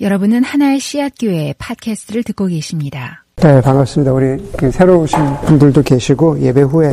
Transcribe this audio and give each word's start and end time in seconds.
여러분은 0.00 0.42
하나의 0.42 0.80
씨앗교회 0.80 1.54
팟캐스트를 1.56 2.24
듣고 2.24 2.46
계십니다. 2.46 3.24
네, 3.36 3.60
반갑습니다. 3.60 4.12
우리 4.12 4.44
그 4.56 4.68
새로 4.72 5.02
오신 5.02 5.18
분들도 5.46 5.82
계시고 5.82 6.40
예배 6.40 6.62
후에 6.62 6.92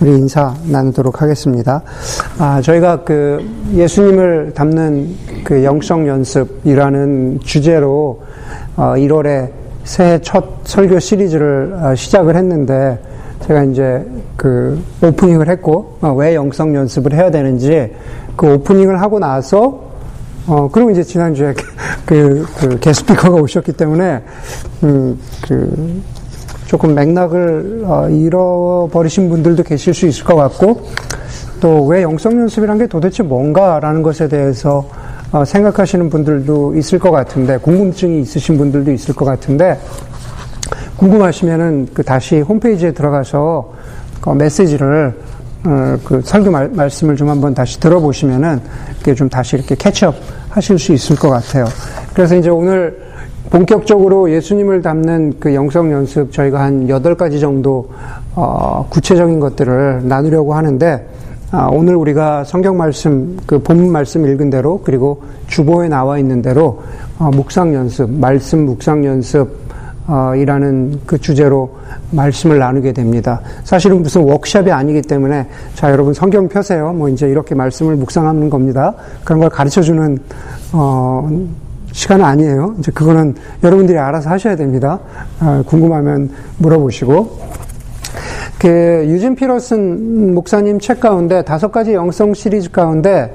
우리 0.00 0.12
인사 0.12 0.54
나누도록 0.64 1.20
하겠습니다. 1.20 1.82
아, 2.38 2.62
저희가 2.62 3.04
그 3.04 3.46
예수님을 3.74 4.54
담는 4.54 5.16
그 5.44 5.62
영성 5.64 6.08
연습이라는 6.08 7.40
주제로 7.44 8.22
어, 8.74 8.94
1월에 8.96 9.50
새해 9.84 10.18
첫 10.22 10.62
설교 10.64 10.98
시리즈를 10.98 11.74
어, 11.74 11.94
시작을 11.94 12.36
했는데 12.36 12.98
제가 13.46 13.64
이제 13.64 14.02
그 14.38 14.82
오프닝을 15.02 15.46
했고 15.50 15.98
어, 16.00 16.14
왜 16.14 16.34
영성 16.34 16.74
연습을 16.74 17.12
해야 17.12 17.30
되는지 17.30 17.92
그 18.34 18.54
오프닝을 18.54 18.98
하고 19.02 19.18
나서 19.18 19.89
어, 20.50 20.68
그리고 20.70 20.90
이제 20.90 21.04
지난주에 21.04 21.54
그, 22.04 22.44
그 22.58 22.80
게스피커가 22.80 23.40
오셨기 23.40 23.72
때문에, 23.72 24.20
음, 24.82 25.16
그, 25.46 26.02
조금 26.66 26.92
맥락을 26.94 27.84
어, 27.84 28.08
잃어버리신 28.08 29.28
분들도 29.28 29.62
계실 29.62 29.94
수 29.94 30.06
있을 30.06 30.24
것 30.24 30.34
같고, 30.34 30.88
또 31.60 31.86
왜 31.86 32.02
영성 32.02 32.32
연습이란 32.40 32.78
게 32.78 32.88
도대체 32.88 33.22
뭔가라는 33.22 34.02
것에 34.02 34.28
대해서 34.28 34.88
어, 35.30 35.44
생각하시는 35.44 36.10
분들도 36.10 36.74
있을 36.74 36.98
것 36.98 37.12
같은데, 37.12 37.56
궁금증이 37.58 38.20
있으신 38.22 38.58
분들도 38.58 38.90
있을 38.90 39.14
것 39.14 39.24
같은데, 39.24 39.78
궁금하시면은 40.96 41.88
그 41.94 42.02
다시 42.02 42.40
홈페이지에 42.40 42.90
들어가서 42.90 43.72
그 44.20 44.30
메시지를 44.30 45.14
어, 45.64 45.96
그 46.04 46.20
설교 46.24 46.50
말, 46.50 46.68
말씀을 46.70 47.14
좀 47.14 47.28
한번 47.28 47.54
다시 47.54 47.78
들어보시면은 47.78 48.60
이게 49.00 49.14
좀 49.14 49.28
다시 49.28 49.56
이렇게 49.56 49.76
캐치업 49.76 50.39
하실 50.50 50.78
수 50.78 50.92
있을 50.92 51.16
것 51.16 51.30
같아요. 51.30 51.64
그래서 52.12 52.36
이제 52.36 52.50
오늘 52.50 53.10
본격적으로 53.50 54.30
예수님을 54.30 54.82
담는 54.82 55.34
그 55.40 55.54
영성 55.54 55.90
연습 55.90 56.32
저희가 56.32 56.60
한 56.60 56.86
8가지 56.86 57.40
정도 57.40 57.90
어, 58.34 58.86
구체적인 58.90 59.40
것들을 59.40 60.06
나누려고 60.06 60.54
하는데 60.54 61.06
아, 61.52 61.68
오늘 61.72 61.96
우리가 61.96 62.44
성경 62.44 62.76
말씀 62.76 63.36
그 63.44 63.60
본문 63.60 63.90
말씀 63.90 64.24
읽은 64.24 64.50
대로 64.50 64.80
그리고 64.84 65.22
주보에 65.48 65.88
나와 65.88 66.18
있는 66.18 66.42
대로 66.42 66.80
어, 67.18 67.30
묵상 67.30 67.74
연습, 67.74 68.08
말씀 68.08 68.66
묵상 68.66 69.04
연습 69.04 69.40
어, 69.40 69.69
이라는 70.36 71.00
그 71.06 71.18
주제로 71.18 71.76
말씀을 72.10 72.58
나누게 72.58 72.92
됩니다. 72.92 73.40
사실은 73.64 74.02
무슨 74.02 74.22
워크샵이 74.22 74.70
아니기 74.70 75.02
때문에 75.02 75.46
자 75.74 75.90
여러분 75.90 76.14
성경 76.14 76.48
펴세요. 76.48 76.92
뭐 76.92 77.08
이제 77.08 77.28
이렇게 77.28 77.54
말씀을 77.54 77.96
묵상하는 77.96 78.50
겁니다. 78.50 78.94
그런 79.24 79.40
걸 79.40 79.50
가르쳐 79.50 79.82
주는 79.82 80.18
어, 80.72 81.28
시간은 81.92 82.24
아니에요. 82.24 82.74
이제 82.78 82.92
그거는 82.92 83.34
여러분들이 83.62 83.98
알아서 83.98 84.30
하셔야 84.30 84.56
됩니다. 84.56 84.98
어, 85.40 85.62
궁금하면 85.66 86.30
물어보시고. 86.58 87.60
그 88.58 89.06
유진 89.08 89.34
피러슨 89.34 90.34
목사님 90.34 90.80
책 90.80 91.00
가운데 91.00 91.42
다섯 91.42 91.72
가지 91.72 91.94
영성 91.94 92.34
시리즈 92.34 92.70
가운데 92.70 93.34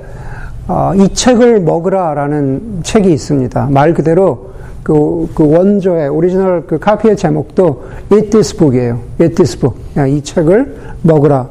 어, 0.68 0.94
이 0.96 1.14
책을 1.14 1.62
먹으라라는 1.62 2.82
책이 2.84 3.12
있습니다. 3.12 3.68
말 3.72 3.94
그대로 3.94 4.55
그, 4.86 5.28
그 5.34 5.52
원조의 5.52 6.10
오리지널 6.10 6.68
그 6.68 6.78
카피의 6.78 7.18
제목도 7.18 7.86
Eat 8.14 8.30
This 8.30 8.56
Book이에요. 8.56 9.00
Eat 9.20 9.34
This 9.34 9.58
Book. 9.58 9.82
이 10.08 10.22
책을 10.22 10.76
먹으라. 11.02 11.50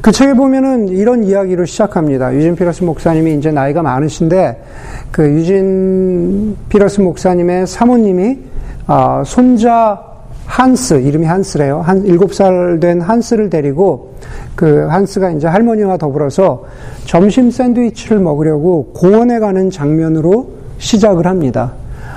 그 0.00 0.10
책에 0.10 0.32
보면은 0.32 0.88
이런 0.88 1.22
이야기로 1.24 1.66
시작합니다. 1.66 2.34
유진 2.34 2.56
피터슨 2.56 2.82
목사님이 2.82 3.34
이제 3.34 3.50
나이가 3.52 3.82
많으신데 3.82 4.62
그 5.10 5.28
유진 5.28 6.56
피터슨 6.70 7.02
목사님의 7.02 7.66
사모님이 7.66 8.38
아, 8.86 9.22
손자 9.26 10.02
한스 10.46 10.94
이름이 10.94 11.26
한스래요. 11.26 11.82
한 11.82 12.06
일곱 12.06 12.32
살 12.32 12.80
된 12.80 13.02
한스를 13.02 13.50
데리고 13.50 14.14
그 14.54 14.86
한스가 14.86 15.30
이제 15.32 15.46
할머니와 15.46 15.98
더불어서 15.98 16.64
점심 17.04 17.50
샌드위치를 17.50 18.18
먹으려고 18.18 18.92
공원에 18.94 19.40
가는 19.40 19.68
장면으로 19.68 20.48
시작을 20.78 21.26
합니다. 21.26 21.72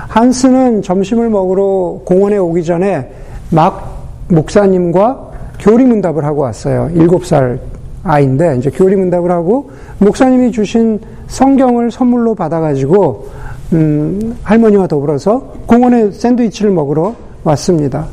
한스는 0.10 0.82
점심을 0.82 1.30
먹으러 1.30 2.02
공원에 2.04 2.38
오기 2.38 2.64
전에 2.64 3.10
막 3.52 4.08
목사님과 4.28 5.30
교리문답을 5.60 6.26
하고 6.26 6.42
왔어요. 6.42 6.90
일곱 6.94 7.26
살 7.26 7.60
아이인데 8.04 8.58
이제 8.58 8.70
교리문답을 8.72 9.30
하고 9.32 9.70
목사님이 10.00 10.52
주신 10.52 11.00
성경을 11.28 11.92
선물로 11.92 12.34
받아가지고 12.34 13.28
음, 13.74 14.36
할머니와 14.44 14.88
더불어서 14.88 15.54
공원에 15.68 16.12
샌드위치를 16.12 16.72
먹으러 16.72 17.14
왔습니다. 17.44 18.08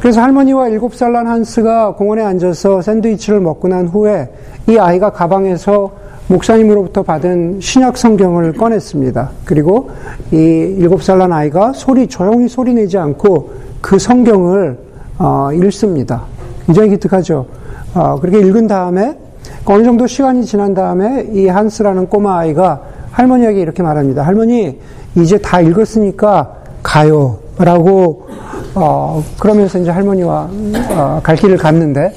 그래서 0.00 0.20
할머니와 0.20 0.68
일곱 0.68 0.94
살 0.94 1.12
난 1.12 1.28
한스가 1.28 1.94
공원에 1.94 2.22
앉아서 2.22 2.82
샌드위치를 2.82 3.40
먹고 3.40 3.68
난 3.68 3.86
후에 3.86 4.28
이 4.68 4.78
아이가 4.78 5.10
가방에서 5.10 5.92
목사님으로부터 6.28 7.02
받은 7.02 7.60
신약 7.60 7.96
성경을 7.96 8.52
꺼냈습니다. 8.54 9.30
그리고 9.44 9.90
이 10.32 10.36
일곱 10.36 11.02
살 11.02 11.18
난 11.18 11.32
아이가 11.32 11.72
소리, 11.72 12.06
조용히 12.08 12.48
소리 12.48 12.74
내지 12.74 12.98
않고 12.98 13.52
그 13.80 13.98
성경을 13.98 14.78
어, 15.18 15.50
읽습니다. 15.52 16.24
굉장히 16.66 16.90
기특하죠. 16.90 17.46
어, 17.94 18.18
그렇게 18.20 18.40
읽은 18.40 18.66
다음에 18.66 19.16
어느 19.64 19.84
정도 19.84 20.06
시간이 20.06 20.44
지난 20.44 20.74
다음에 20.74 21.28
이 21.32 21.46
한스라는 21.46 22.08
꼬마 22.08 22.38
아이가 22.38 22.82
할머니에게 23.12 23.60
이렇게 23.60 23.82
말합니다. 23.82 24.22
할머니, 24.22 24.78
이제 25.14 25.38
다 25.38 25.60
읽었으니까 25.60 26.54
가요. 26.82 27.38
라고, 27.58 28.28
어, 28.74 29.24
그러면서 29.38 29.78
이제 29.78 29.90
할머니와 29.90 30.50
어, 30.90 31.20
갈 31.22 31.36
길을 31.36 31.56
갔는데, 31.56 32.12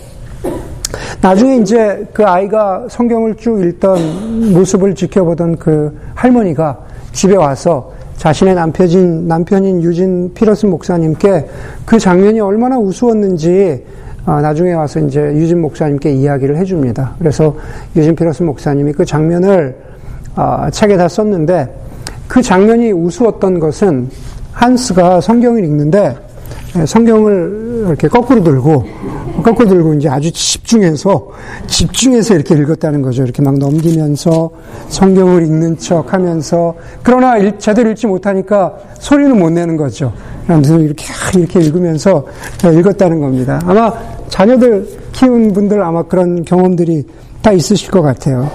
나중에 1.22 1.58
이제 1.58 2.08
그 2.14 2.26
아이가 2.26 2.86
성경을 2.90 3.36
쭉 3.36 3.62
읽던 3.62 4.54
모습을 4.54 4.96
지켜보던 4.96 5.58
그 5.58 5.98
할머니가 6.16 6.80
집에 7.12 7.36
와서 7.36 7.92
자신의 8.16 8.56
남편인, 8.56 9.28
남편인 9.28 9.84
유진 9.84 10.34
피러슨 10.34 10.70
목사님께 10.70 11.48
그 11.86 12.00
장면이 12.00 12.40
얼마나 12.40 12.78
우스웠는지 12.78 13.84
어, 14.26 14.42
나중에 14.42 14.74
와서 14.74 15.00
이제 15.00 15.20
유진 15.22 15.62
목사님께 15.62 16.12
이야기를 16.12 16.58
해줍니다. 16.58 17.16
그래서 17.20 17.56
유진 17.96 18.16
피러슨 18.16 18.46
목사님이 18.46 18.94
그 18.94 19.04
장면을 19.04 19.76
어, 20.36 20.68
책에 20.72 20.96
다 20.96 21.08
썼는데 21.08 21.68
그 22.28 22.42
장면이 22.42 22.92
우스웠던 22.92 23.60
것은 23.60 24.10
한스가 24.52 25.22
성경을 25.22 25.64
읽는데 25.64 26.00
예, 26.10 26.16
성경을 26.86 27.86
이렇게 27.88 28.08
거꾸로 28.08 28.44
들고 28.44 28.86
거꾸로 29.44 29.70
들고 29.70 29.94
이제 29.96 30.10
아주 30.10 30.32
집중해서 30.32 31.28
집중해서 31.68 32.36
이렇게 32.36 32.56
읽었다는 32.56 33.02
거죠. 33.02 33.24
이렇게 33.24 33.42
막 33.42 33.58
넘기면서 33.58 34.50
성경을 34.90 35.44
읽는 35.44 35.78
척 35.78 36.14
하면서 36.14 36.76
그러나 37.02 37.38
제대로 37.58 37.90
읽지 37.92 38.08
못하니까 38.08 38.76
소리는 39.00 39.38
못 39.38 39.50
내는 39.50 39.78
거죠. 39.78 40.14
그래서 40.46 40.78
이렇게 40.80 41.06
이렇게 41.36 41.60
읽으면서 41.60 42.26
읽었다는 42.64 43.20
겁니다. 43.20 43.60
아마 43.66 43.94
자녀들 44.28 44.88
키운 45.14 45.54
분들 45.54 45.82
아마 45.82 46.04
그런 46.04 46.44
경험들이 46.44 47.06
다 47.42 47.52
있으실 47.52 47.92
것 47.92 48.02
같아요. 48.02 48.50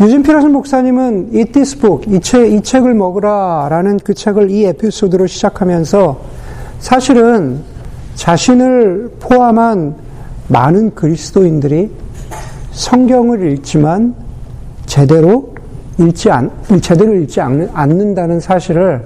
유진 0.00 0.22
피라슨 0.22 0.52
목사님은 0.52 1.30
This 1.52 1.78
Book, 1.78 2.14
이, 2.14 2.20
책, 2.20 2.52
이 2.52 2.60
책을 2.60 2.92
먹으라 2.92 3.68
라는 3.70 3.98
그 4.02 4.12
책을 4.12 4.50
이 4.50 4.64
에피소드로 4.64 5.26
시작하면서 5.26 6.35
사실은 6.78 7.60
자신을 8.14 9.10
포함한 9.20 9.94
많은 10.48 10.94
그리스도인들이 10.94 11.90
성경을 12.72 13.52
읽지만 13.52 14.14
제대로 14.86 15.54
읽지 15.98 16.30
않, 16.30 16.50
제대로 16.82 17.14
읽지 17.14 17.40
않는 17.40 18.14
다는 18.14 18.38
사실을 18.40 19.02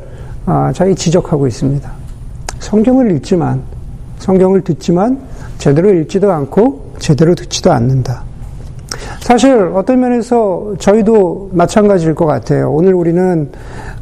아, 0.47 0.73
자기 0.75 0.95
지적하고 0.95 1.47
있습니다. 1.47 1.91
성경을 2.59 3.13
읽지만, 3.17 3.63
성경을 4.19 4.63
듣지만 4.63 5.21
제대로 5.59 5.93
읽지도 5.93 6.33
않고 6.33 6.95
제대로 6.99 7.35
듣지도 7.35 7.73
않는다. 7.73 8.25
사실 9.31 9.71
어떤 9.77 10.01
면에서 10.01 10.75
저희도 10.81 11.51
마찬가지일 11.53 12.17
것 12.17 12.27
같아요. 12.27 12.73
오늘 12.73 12.95
우리는 12.95 13.49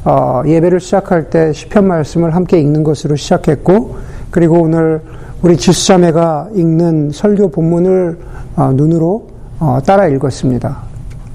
어, 0.02 0.40
예배를 0.46 0.80
시작할 0.80 1.28
때 1.28 1.52
시편 1.52 1.86
말씀을 1.86 2.34
함께 2.34 2.58
읽는 2.58 2.82
것으로 2.82 3.14
시작했고, 3.14 3.96
그리고 4.30 4.62
오늘 4.62 5.02
우리 5.42 5.58
지수자매가 5.58 6.48
읽는 6.54 7.10
설교 7.12 7.50
본문을 7.50 8.18
어, 8.56 8.72
눈으로 8.72 9.26
어, 9.60 9.80
따라 9.84 10.08
읽었습니다. 10.08 10.78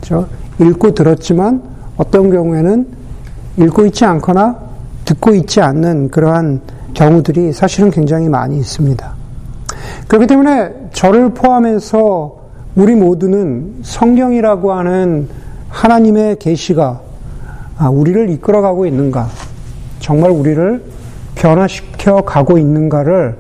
그렇죠? 0.02 0.28
읽고 0.60 0.96
들었지만 0.96 1.62
어떤 1.96 2.32
경우에는 2.32 2.88
읽고 3.58 3.86
있지 3.86 4.06
않거나 4.06 4.58
듣고 5.06 5.36
있지 5.36 5.62
않는 5.62 6.10
그러한 6.10 6.62
경우들이 6.96 7.54
사실은 7.54 7.92
굉장히 7.92 8.28
많이 8.28 8.58
있습니다. 8.58 9.14
그렇기 10.08 10.26
때문에 10.26 10.90
저를 10.94 11.36
포함해서 11.36 12.43
우리 12.76 12.96
모두는 12.96 13.76
성경이라고 13.84 14.74
하는 14.74 15.28
하나님의 15.70 16.38
계시가 16.40 17.02
아, 17.78 17.90
우리를 17.90 18.30
이끌어가고 18.30 18.86
있는가? 18.86 19.28
정말 20.00 20.32
우리를 20.32 20.84
변화시켜 21.36 22.22
가고 22.22 22.58
있는가를 22.58 23.38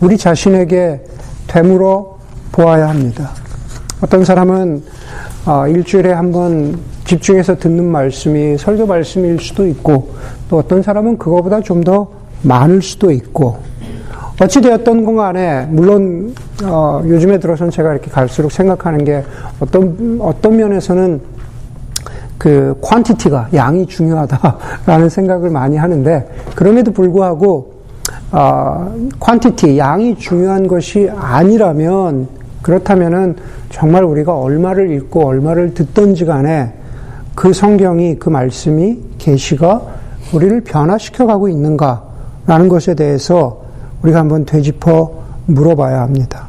우리 0.00 0.16
자신에게 0.18 1.02
되물어 1.46 2.18
보아야 2.52 2.88
합니다. 2.88 3.30
어떤 4.02 4.24
사람은 4.24 4.82
아, 5.46 5.66
일주일에 5.68 6.12
한 6.12 6.32
번 6.32 6.78
집중해서 7.04 7.56
듣는 7.58 7.84
말씀이 7.84 8.56
설교 8.56 8.86
말씀일 8.86 9.38
수도 9.38 9.66
있고 9.66 10.14
또 10.48 10.58
어떤 10.58 10.82
사람은 10.82 11.18
그거보다 11.18 11.60
좀 11.60 11.84
더 11.84 12.08
많을 12.42 12.80
수도 12.82 13.10
있고 13.10 13.58
어찌되었던 14.40 15.04
건 15.04 15.16
간에 15.16 15.66
물론 15.70 16.34
어, 16.64 17.02
요즘에 17.04 17.38
들어서는 17.38 17.70
제가 17.70 17.92
이렇게 17.92 18.10
갈수록 18.10 18.50
생각하는 18.50 19.04
게 19.04 19.22
어떤 19.60 20.18
어떤 20.20 20.56
면에서는 20.56 21.20
그 22.36 22.76
퀀티티가 22.82 23.54
양이 23.54 23.86
중요하다라는 23.86 25.08
생각을 25.08 25.50
많이 25.50 25.76
하는데 25.76 26.28
그럼에도 26.56 26.92
불구하고 26.92 27.74
어, 28.32 28.92
퀀티티 29.20 29.78
양이 29.78 30.16
중요한 30.16 30.66
것이 30.66 31.08
아니라면 31.16 32.28
그렇다면은 32.62 33.36
정말 33.70 34.04
우리가 34.04 34.36
얼마를 34.36 34.90
읽고 34.90 35.26
얼마를 35.26 35.74
듣던지 35.74 36.24
간에 36.24 36.72
그 37.34 37.52
성경이 37.52 38.18
그 38.18 38.30
말씀이 38.30 38.98
계시가 39.18 39.82
우리를 40.32 40.62
변화시켜 40.62 41.26
가고 41.26 41.48
있는가라는 41.48 42.68
것에 42.68 42.94
대해서 42.94 43.63
우리가 44.04 44.18
한번 44.20 44.44
되짚어 44.44 45.10
물어봐야 45.46 46.02
합니다. 46.02 46.46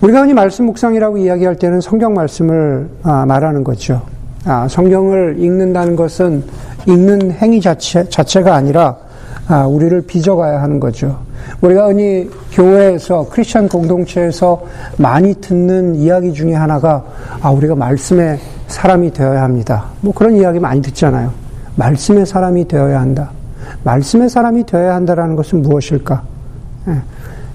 우리가 0.00 0.22
흔히 0.22 0.34
말씀 0.34 0.66
묵상이라고 0.66 1.18
이야기할 1.18 1.56
때는 1.56 1.80
성경 1.80 2.14
말씀을 2.14 2.88
아, 3.02 3.26
말하는 3.26 3.64
거죠. 3.64 4.02
아, 4.44 4.68
성경을 4.68 5.36
읽는다는 5.38 5.96
것은 5.96 6.44
읽는 6.86 7.32
행위 7.32 7.60
자체, 7.60 8.08
자체가 8.08 8.54
아니라 8.54 8.96
아, 9.48 9.66
우리를 9.66 10.00
빚어가야 10.02 10.62
하는 10.62 10.78
거죠. 10.78 11.18
우리가 11.60 11.88
흔히 11.88 12.30
교회에서 12.52 13.28
크리스천 13.30 13.68
공동체에서 13.68 14.62
많이 14.96 15.34
듣는 15.34 15.96
이야기 15.96 16.32
중에 16.32 16.54
하나가 16.54 17.04
아 17.40 17.50
우리가 17.50 17.74
말씀의 17.74 18.38
사람이 18.68 19.12
되어야 19.12 19.42
합니다. 19.42 19.86
뭐 20.02 20.12
그런 20.14 20.36
이야기 20.36 20.60
많이 20.60 20.80
듣잖아요. 20.82 21.32
말씀의 21.76 22.26
사람이 22.26 22.68
되어야 22.68 23.00
한다. 23.00 23.30
말씀의 23.84 24.28
사람이 24.28 24.66
되어야 24.66 24.94
한다라는 24.94 25.36
것은 25.36 25.62
무엇일까? 25.62 26.22
예. 26.88 26.92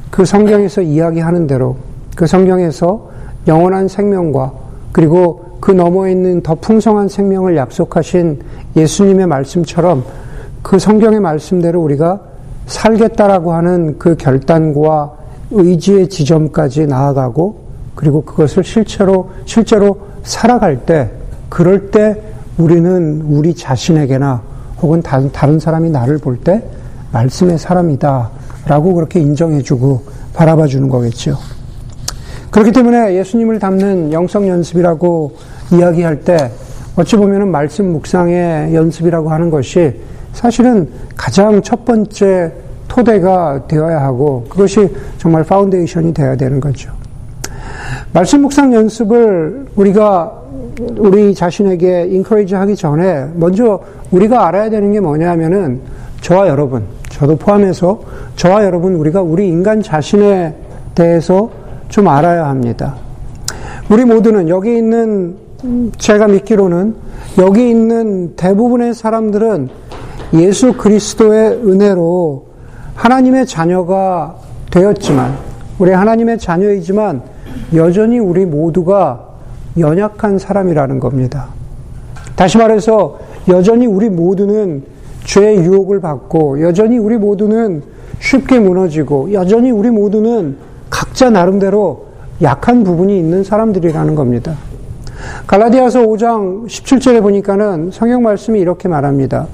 그 0.09 0.25
성경에서 0.25 0.81
이야기하는 0.81 1.47
대로 1.47 1.77
그 2.15 2.27
성경에서 2.27 3.09
영원한 3.47 3.87
생명과 3.87 4.53
그리고 4.91 5.57
그 5.59 5.71
너머에 5.71 6.11
있는 6.11 6.41
더 6.41 6.55
풍성한 6.55 7.07
생명을 7.07 7.57
약속하신 7.57 8.41
예수님의 8.75 9.27
말씀처럼 9.27 10.03
그 10.61 10.77
성경의 10.77 11.19
말씀대로 11.19 11.81
우리가 11.81 12.21
살겠다라고 12.65 13.53
하는 13.53 13.97
그 13.97 14.15
결단과 14.15 15.13
의지의 15.51 16.09
지점까지 16.09 16.87
나아가고 16.87 17.63
그리고 17.95 18.23
그것을 18.23 18.63
실제로 18.63 19.29
실제로 19.45 19.99
살아갈 20.23 20.85
때 20.85 21.11
그럴 21.49 21.91
때 21.91 22.21
우리는 22.57 23.21
우리 23.21 23.53
자신에게나 23.53 24.41
혹은 24.83 25.01
다른, 25.01 25.31
다른 25.31 25.59
사람이 25.59 25.89
나를 25.89 26.17
볼 26.19 26.37
때 26.43 26.61
말씀의 27.11 27.57
사람이다 27.57 28.29
라고 28.67 28.93
그렇게 28.93 29.19
인정해주고 29.19 30.03
바라봐 30.33 30.67
주는 30.67 30.89
거겠죠. 30.89 31.37
그렇기 32.51 32.71
때문에 32.71 33.15
예수님을 33.15 33.59
닮는 33.59 34.11
영성 34.11 34.47
연습이라고 34.47 35.35
이야기할 35.71 36.21
때 36.21 36.51
어찌 36.95 37.15
보면은 37.15 37.49
말씀 37.49 37.91
묵상의 37.93 38.75
연습이라고 38.75 39.31
하는 39.31 39.49
것이 39.49 39.99
사실은 40.33 40.89
가장 41.15 41.61
첫 41.61 41.85
번째 41.85 42.51
토대가 42.87 43.65
되어야 43.67 44.01
하고 44.01 44.45
그것이 44.49 44.93
정말 45.17 45.43
foundation이 45.43 46.13
되어야 46.13 46.35
되는 46.35 46.59
거죠. 46.59 46.91
말씀 48.11 48.41
묵상 48.41 48.73
연습을 48.73 49.67
우리가 49.75 50.31
우리 50.79 51.35
자신에게 51.35 52.07
인커리지 52.07 52.55
하기 52.55 52.75
전에 52.75 53.27
먼저 53.35 53.79
우리가 54.11 54.47
알아야 54.47 54.69
되는 54.69 54.91
게 54.91 54.99
뭐냐면은 54.99 55.81
저와 56.21 56.47
여러분, 56.47 56.83
저도 57.09 57.35
포함해서 57.35 58.01
저와 58.35 58.63
여러분 58.63 58.95
우리가 58.95 59.21
우리 59.21 59.47
인간 59.47 59.81
자신에 59.81 60.55
대해서 60.95 61.49
좀 61.89 62.07
알아야 62.07 62.47
합니다. 62.47 62.95
우리 63.89 64.05
모두는 64.05 64.49
여기 64.49 64.75
있는 64.75 65.35
제가 65.97 66.27
믿기로는 66.27 66.95
여기 67.37 67.69
있는 67.69 68.35
대부분의 68.35 68.93
사람들은 68.93 69.69
예수 70.33 70.73
그리스도의 70.73 71.61
은혜로 71.65 72.45
하나님의 72.95 73.45
자녀가 73.45 74.35
되었지만, 74.71 75.33
우리 75.77 75.91
하나님의 75.91 76.39
자녀이지만, 76.39 77.21
여전히 77.75 78.19
우리 78.19 78.45
모두가 78.45 79.32
연약한 79.77 80.37
사람이라는 80.37 80.99
겁니다. 80.99 81.47
다시 82.35 82.57
말해서, 82.57 83.19
여전히 83.47 83.85
우리 83.85 84.09
모두는 84.09 84.83
죄의 85.25 85.57
유혹을 85.59 85.99
받고, 85.99 86.61
여전히 86.61 86.97
우리 86.97 87.17
모두는 87.17 87.83
쉽게 88.19 88.59
무너지고, 88.59 89.33
여전히 89.33 89.71
우리 89.71 89.89
모두는 89.89 90.57
각자 90.89 91.29
나름대로 91.29 92.05
약한 92.41 92.83
부분이 92.83 93.17
있는 93.17 93.43
사람들이라는 93.43 94.15
겁니다. 94.15 94.55
갈라디아서 95.47 96.01
5장 96.01 96.65
17절에 96.67 97.21
보니까는 97.21 97.91
성경 97.91 98.23
말씀이 98.23 98.59
이렇게 98.59 98.87
말합니다. 98.87 99.47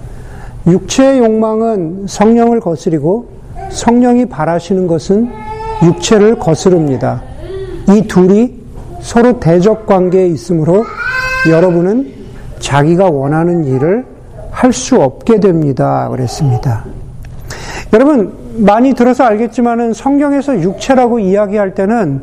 육체의 0.68 1.20
욕망은 1.20 2.06
성령을 2.08 2.60
거스리고 2.60 3.28
성령이 3.70 4.26
바라시는 4.26 4.88
것은 4.88 5.30
육체를 5.84 6.40
거스릅니다. 6.40 7.22
이 7.90 8.08
둘이 8.08 8.59
서로 9.02 9.40
대적 9.40 9.86
관계에 9.86 10.28
있으므로 10.28 10.86
여러분은 11.50 12.14
자기가 12.60 13.10
원하는 13.10 13.66
일을 13.66 14.06
할 14.52 14.74
수 14.74 14.98
없게 14.98 15.40
됩니다. 15.40 16.10
그랬습니다. 16.10 16.84
여러분, 17.94 18.34
많이 18.58 18.94
들어서 18.94 19.24
알겠지만은 19.24 19.94
성경에서 19.94 20.62
육체라고 20.62 21.20
이야기할 21.20 21.76
때는 21.76 22.22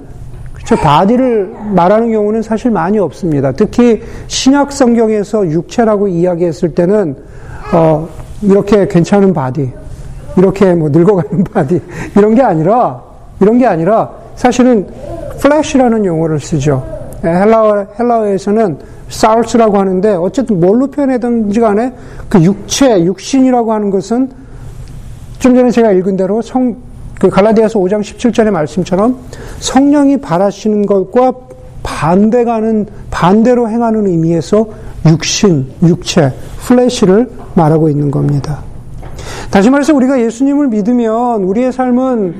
그렇죠. 0.52 0.76
바디를 0.76 1.54
말하는 1.72 2.12
경우는 2.12 2.42
사실 2.42 2.70
많이 2.70 2.98
없습니다. 2.98 3.52
특히 3.52 4.02
신약 4.26 4.72
성경에서 4.72 5.48
육체라고 5.48 6.08
이야기했을 6.08 6.74
때는 6.74 7.16
어, 7.72 8.08
이렇게 8.42 8.86
괜찮은 8.86 9.32
body, 9.32 9.72
이렇게 10.36 10.74
뭐 10.74 10.90
늙어가는 10.90 11.44
body, 11.52 11.80
이런 12.16 12.34
게 12.34 12.42
아니라, 12.42 13.02
이런 13.40 13.58
게 13.58 13.66
아니라, 13.66 14.10
사실은 14.34 14.86
flesh라는 15.40 16.04
용어를 16.04 16.40
쓰죠. 16.40 16.84
예, 17.24 17.28
헬라어, 17.28 17.86
헬라어에서는 17.98 18.78
sarx라고 19.08 19.78
하는데, 19.78 20.14
어쨌든 20.14 20.60
뭘로 20.60 20.88
표현하든지 20.88 21.60
간에 21.60 21.92
그 22.28 22.42
육체, 22.42 23.04
육신이라고 23.04 23.72
하는 23.72 23.90
것은 23.90 24.30
좀 25.38 25.54
전에 25.54 25.70
제가 25.70 25.92
읽은 25.92 26.16
대로 26.16 26.42
성, 26.42 26.76
그 27.20 27.28
갈라디아서 27.28 27.78
5장 27.78 28.00
17절의 28.00 28.50
말씀처럼 28.50 29.18
성령이 29.60 30.18
바라시는 30.18 30.86
것과 30.86 31.32
반대가는, 31.82 32.86
반대로 33.10 33.68
행하는 33.68 34.06
의미에서 34.06 34.66
육신, 35.06 35.66
육체, 35.84 36.32
플래시를 36.66 37.30
말하고 37.54 37.88
있는 37.88 38.10
겁니다. 38.10 38.58
다시 39.50 39.70
말해서 39.70 39.94
우리가 39.94 40.20
예수님을 40.20 40.68
믿으면 40.68 41.44
우리의 41.44 41.72
삶은 41.72 42.34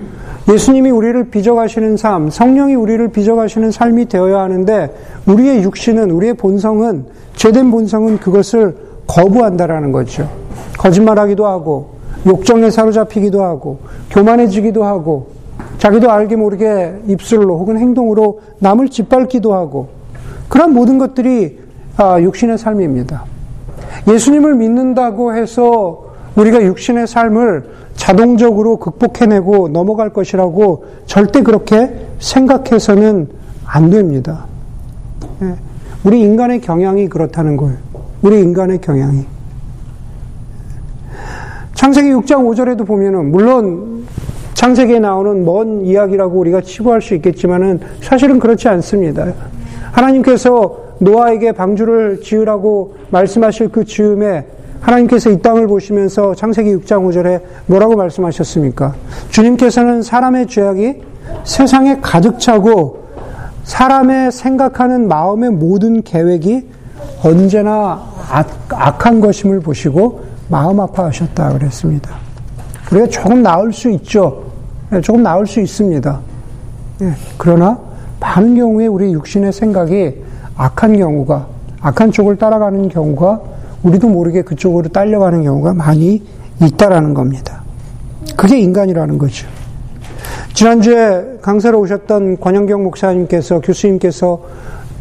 예수님이 0.49 0.91
우리를 0.91 1.31
빚어가시는 1.31 1.97
삶, 1.97 2.31
성령이 2.31 2.75
우리를 2.75 3.09
빚어가시는 3.09 3.73
삶이 3.73 4.07
되어야 4.07 4.41
하는데 4.41 4.95
우리의 5.27 5.63
육신은, 5.65 6.11
우리의 6.11 6.35
본성은, 6.35 7.07
죄된 7.35 7.71
본성은 7.71 8.19
그것을 8.19 8.77
거부한다라는 9.09 9.91
거죠. 9.91 10.29
거짓말하기도 10.79 11.47
하고, 11.47 11.97
욕정에 12.27 12.71
사로잡히기도 12.71 13.43
하고, 13.43 13.81
교만해지기도 14.11 14.85
하고, 14.85 15.29
자기도 15.79 16.11
알게 16.11 16.37
모르게 16.37 16.95
입술로 17.09 17.59
혹은 17.59 17.79
행동으로 17.79 18.41
남을 18.61 18.89
짓밟기도 18.89 19.53
하고, 19.53 19.89
그런 20.49 20.73
모든 20.73 20.99
것들이 20.99 21.59
아, 21.97 22.21
육신의 22.21 22.59
삶입니다. 22.59 23.25
예수님을 24.07 24.55
믿는다고 24.55 25.35
해서 25.35 26.06
우리가 26.37 26.63
육신의 26.63 27.07
삶을 27.07 27.65
자동적으로 27.95 28.77
극복해내고 28.77 29.69
넘어갈 29.69 30.11
것이라고 30.11 30.85
절대 31.07 31.43
그렇게 31.43 31.91
생각해서는 32.19 33.29
안 33.65 33.91
됩니다. 33.91 34.47
예. 35.43 35.55
우리 36.05 36.21
인간의 36.21 36.61
경향이 36.61 37.09
그렇다는 37.09 37.57
거예요. 37.57 37.77
우리 38.23 38.41
인간의 38.41 38.81
경향이. 38.81 39.25
창세기 41.75 42.09
6장 42.11 42.47
5절에도 42.47 42.87
보면은, 42.87 43.31
물론 43.31 44.07
창세기에 44.55 45.01
나오는 45.01 45.45
먼 45.45 45.85
이야기라고 45.85 46.39
우리가 46.39 46.61
치부할 46.61 47.03
수 47.03 47.15
있겠지만은 47.15 47.81
사실은 48.01 48.39
그렇지 48.39 48.69
않습니다. 48.69 49.33
하나님께서 49.93 50.79
노아에게 50.99 51.53
방주를 51.53 52.21
지으라고 52.23 52.97
말씀하실 53.11 53.69
그 53.69 53.85
즈음에 53.85 54.47
하나님께서 54.81 55.31
이 55.31 55.41
땅을 55.41 55.67
보시면서 55.67 56.35
창세기 56.35 56.77
6장 56.77 57.09
5절에 57.09 57.41
뭐라고 57.67 57.97
말씀하셨습니까? 57.97 58.95
주님께서는 59.31 60.03
사람의 60.03 60.47
죄악이 60.47 61.03
세상에 61.45 61.99
가득 62.01 62.39
차고 62.39 63.07
사람의 63.65 64.31
생각하는 64.31 65.09
마음의 65.09 65.51
모든 65.51 66.03
계획이 66.03 66.69
언제나 67.25 68.03
악, 68.31 69.07
한 69.07 69.21
것임을 69.21 69.61
보시고 69.61 70.23
마음 70.49 70.81
아파하셨다 70.81 71.55
그랬습니다. 71.55 72.15
우리가 72.93 73.09
조금 73.09 73.43
나을 73.43 73.73
수 73.73 73.91
있죠. 73.91 74.45
네, 74.91 75.01
조금 75.01 75.23
나을 75.23 75.47
수 75.47 75.61
있습니다. 75.61 76.21
예, 77.03 77.13
그러나 77.37 77.79
많은 78.21 78.55
경우에 78.55 78.87
우리 78.87 79.13
육신의 79.13 79.53
생각이 79.53 80.15
악한 80.57 80.97
경우가 80.97 81.47
악한 81.81 82.13
쪽을 82.13 82.37
따라가는 82.37 82.89
경우가 82.89 83.41
우리도 83.87 84.09
모르게 84.09 84.43
그쪽으로 84.43 84.89
딸려가는 84.89 85.45
경우가 85.45 85.75
많이 85.75 86.23
있다라는 86.61 87.15
겁니다. 87.15 87.63
그게 88.37 88.59
인간이라는 88.59 89.17
거죠. 89.17 89.47
지난주에 90.55 91.39
강사로 91.41 91.81
오셨던 91.81 92.41
권영경 92.41 92.83
목사님께서 92.83 93.61
교수님께서 93.61 94.41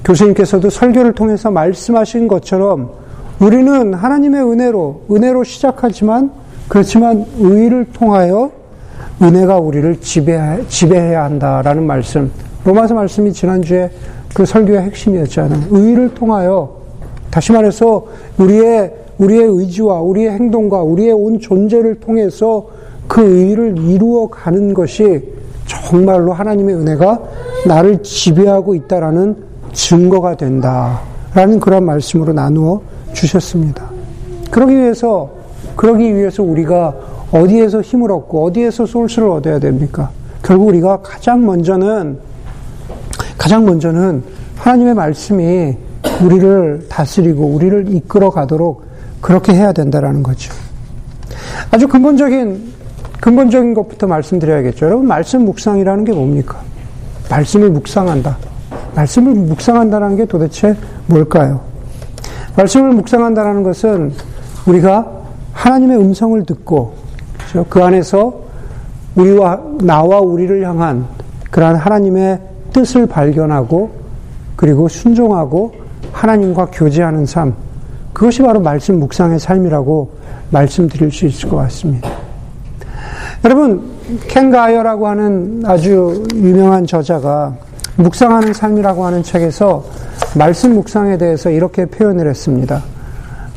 교수님께서도 0.03 0.69
설교를 0.69 1.13
통해서 1.13 1.49
말씀하신 1.49 2.27
것처럼 2.27 2.91
우리는 3.39 3.93
하나님의 3.93 4.43
은혜로 4.43 5.05
은혜로 5.11 5.43
시작하지만 5.43 6.31
그렇지만 6.67 7.25
의를 7.39 7.85
통하여 7.91 8.51
은혜가 9.21 9.57
우리를 9.57 9.99
지배해, 10.01 10.67
지배해야 10.67 11.23
한다라는 11.23 11.87
말씀. 11.87 12.31
로마서 12.63 12.93
말씀이 12.93 13.33
지난주에 13.33 13.89
그 14.33 14.45
설교의 14.45 14.81
핵심이었잖아요. 14.81 15.67
의를 15.71 16.13
통하여 16.13 16.84
다시 17.29 17.51
말해서 17.51 18.05
우리의 18.37 18.93
우리의 19.17 19.43
의지와 19.45 20.01
우리의 20.01 20.31
행동과 20.31 20.81
우리의 20.81 21.13
온 21.13 21.39
존재를 21.39 21.95
통해서 21.99 22.67
그 23.07 23.21
의를 23.21 23.77
이루어 23.77 24.27
가는 24.27 24.73
것이 24.73 25.23
정말로 25.65 26.33
하나님의 26.33 26.75
은혜가 26.75 27.21
나를 27.67 28.03
지배하고 28.03 28.75
있다라는 28.75 29.35
증거가 29.73 30.35
된다라는 30.35 31.59
그런 31.59 31.85
말씀으로 31.85 32.33
나누어 32.33 32.81
주셨습니다. 33.13 33.89
그러기 34.51 34.75
위해서 34.75 35.29
그러기 35.75 36.15
위해서 36.15 36.43
우리가 36.43 36.95
어디에서 37.31 37.81
힘을 37.81 38.11
얻고 38.11 38.45
어디에서 38.45 38.85
소스를 38.85 39.29
얻어야 39.29 39.59
됩니까? 39.59 40.09
결국 40.41 40.67
우리가 40.67 41.01
가장 41.01 41.45
먼저는 41.45 42.17
가장 43.37 43.65
먼저는 43.65 44.23
하나님의 44.55 44.93
말씀이 44.93 45.75
우리를 46.21 46.87
다스리고 46.89 47.45
우리를 47.45 47.93
이끌어 47.93 48.29
가도록 48.29 48.85
그렇게 49.21 49.53
해야 49.53 49.71
된다라는 49.71 50.23
거죠. 50.23 50.53
아주 51.71 51.87
근본적인 51.87 52.73
근본적인 53.19 53.73
것부터 53.73 54.07
말씀드려야겠죠. 54.07 54.85
여러분 54.85 55.07
말씀 55.07 55.45
묵상이라는 55.45 56.05
게 56.05 56.13
뭡니까? 56.13 56.59
말씀을 57.29 57.71
묵상한다. 57.71 58.37
말씀을 58.95 59.33
묵상한다는 59.33 60.15
게 60.15 60.25
도대체 60.25 60.75
뭘까요? 61.07 61.61
말씀을 62.55 62.91
묵상한다는 62.91 63.63
것은 63.63 64.13
우리가 64.67 65.11
하나님의 65.53 65.97
음성을 65.97 66.45
듣고 66.45 66.93
그렇죠? 67.37 67.65
그 67.69 67.83
안에서 67.83 68.41
우리와 69.15 69.61
나와 69.81 70.19
우리를 70.19 70.63
향한 70.63 71.05
그러한 71.51 71.75
하나님의 71.77 72.39
뜻을 72.73 73.07
발견하고 73.07 73.91
그리고 74.55 74.87
순종하고 74.87 75.84
하나님과 76.15 76.67
교제하는 76.71 77.25
삶 77.25 77.53
그것이 78.13 78.41
바로 78.41 78.61
말씀 78.61 78.99
묵상의 78.99 79.37
삶이라고 79.37 80.11
말씀드릴 80.49 81.11
수 81.11 81.25
있을 81.25 81.49
것 81.49 81.57
같습니다. 81.57 82.09
여러분 83.43 83.81
켄 84.27 84.49
가이어라고 84.49 85.07
하는 85.07 85.61
아주 85.65 86.23
유명한 86.33 86.85
저자가 86.85 87.55
묵상하는 87.97 88.53
삶이라고 88.53 89.05
하는 89.05 89.23
책에서 89.23 89.83
말씀 90.37 90.75
묵상에 90.75 91.17
대해서 91.17 91.49
이렇게 91.49 91.85
표현을 91.85 92.29
했습니다. 92.29 92.81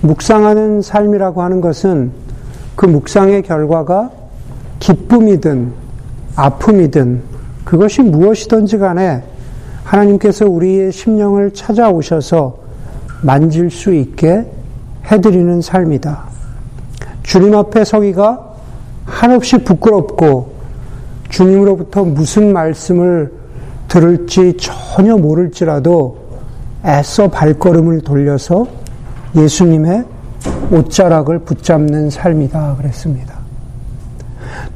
묵상하는 0.02 0.82
삶이라고 0.82 1.42
하는 1.42 1.60
것은 1.60 2.10
그 2.74 2.86
묵상의 2.86 3.42
결과가 3.42 4.10
기쁨이든 4.80 5.72
아픔이든 6.34 7.22
그것이 7.64 8.02
무엇이든지 8.02 8.78
간에 8.78 9.22
하나님께서 9.88 10.46
우리의 10.46 10.92
심령을 10.92 11.52
찾아오셔서 11.54 12.58
만질 13.22 13.70
수 13.70 13.94
있게 13.94 14.44
해드리는 15.06 15.62
삶이다. 15.62 16.24
주님 17.22 17.54
앞에 17.54 17.84
서기가 17.84 18.54
한없이 19.06 19.56
부끄럽고 19.58 20.52
주님으로부터 21.30 22.04
무슨 22.04 22.52
말씀을 22.52 23.32
들을지 23.88 24.54
전혀 24.58 25.16
모를지라도 25.16 26.18
애써 26.84 27.28
발걸음을 27.28 28.02
돌려서 28.02 28.66
예수님의 29.34 30.04
옷자락을 30.70 31.40
붙잡는 31.40 32.10
삶이다 32.10 32.76
그랬습니다. 32.76 33.34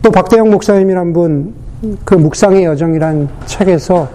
또 0.01 0.11
박대영 0.11 0.51
목사님이란 0.51 1.13
분 1.13 1.63
그 2.05 2.15
묵상의 2.15 2.65
여정이란 2.65 3.29
책에서 3.47 4.09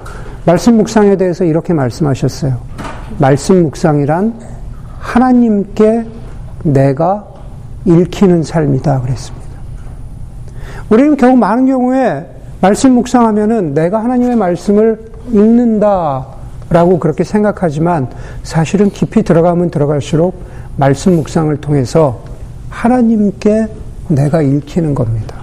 말씀 0.47 0.77
묵상에 0.77 1.17
대해서 1.17 1.43
이렇게 1.43 1.73
말씀하셨어요. 1.73 2.57
말씀 3.17 3.63
묵상이란 3.63 4.33
하나님께 4.97 6.05
내가 6.63 7.27
읽히는 7.83 8.43
삶이다 8.43 9.01
그랬습니다. 9.01 9.45
우리는 10.89 11.17
결국 11.17 11.37
많은 11.39 11.65
경우에 11.65 12.25
말씀 12.61 12.93
묵상하면은 12.93 13.73
내가 13.73 14.01
하나님의 14.01 14.37
말씀을 14.37 15.11
읽는다라고 15.33 16.97
그렇게 17.01 17.25
생각하지만 17.25 18.07
사실은 18.43 18.89
깊이 18.89 19.23
들어가면 19.23 19.69
들어갈수록 19.69 20.41
말씀 20.77 21.17
묵상을 21.17 21.57
통해서 21.57 22.21
하나님께 22.69 23.67
내가 24.07 24.41
읽히는 24.41 24.95
겁니다. 24.95 25.35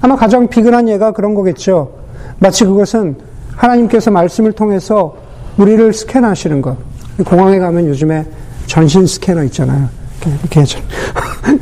아마 0.00 0.14
가장 0.14 0.46
비근한 0.46 0.88
예가 0.88 1.10
그런 1.10 1.34
거겠죠. 1.34 1.90
마치 2.38 2.64
그것은 2.64 3.31
하나님께서 3.56 4.10
말씀을 4.10 4.52
통해서 4.52 5.16
우리를 5.56 5.92
스캔하시는 5.92 6.62
것. 6.62 6.76
공항에 7.24 7.58
가면 7.58 7.86
요즘에 7.88 8.24
전신 8.66 9.06
스캐너 9.06 9.44
있잖아요. 9.44 9.88
이렇게, 10.20 10.60
이렇게, 10.60 10.78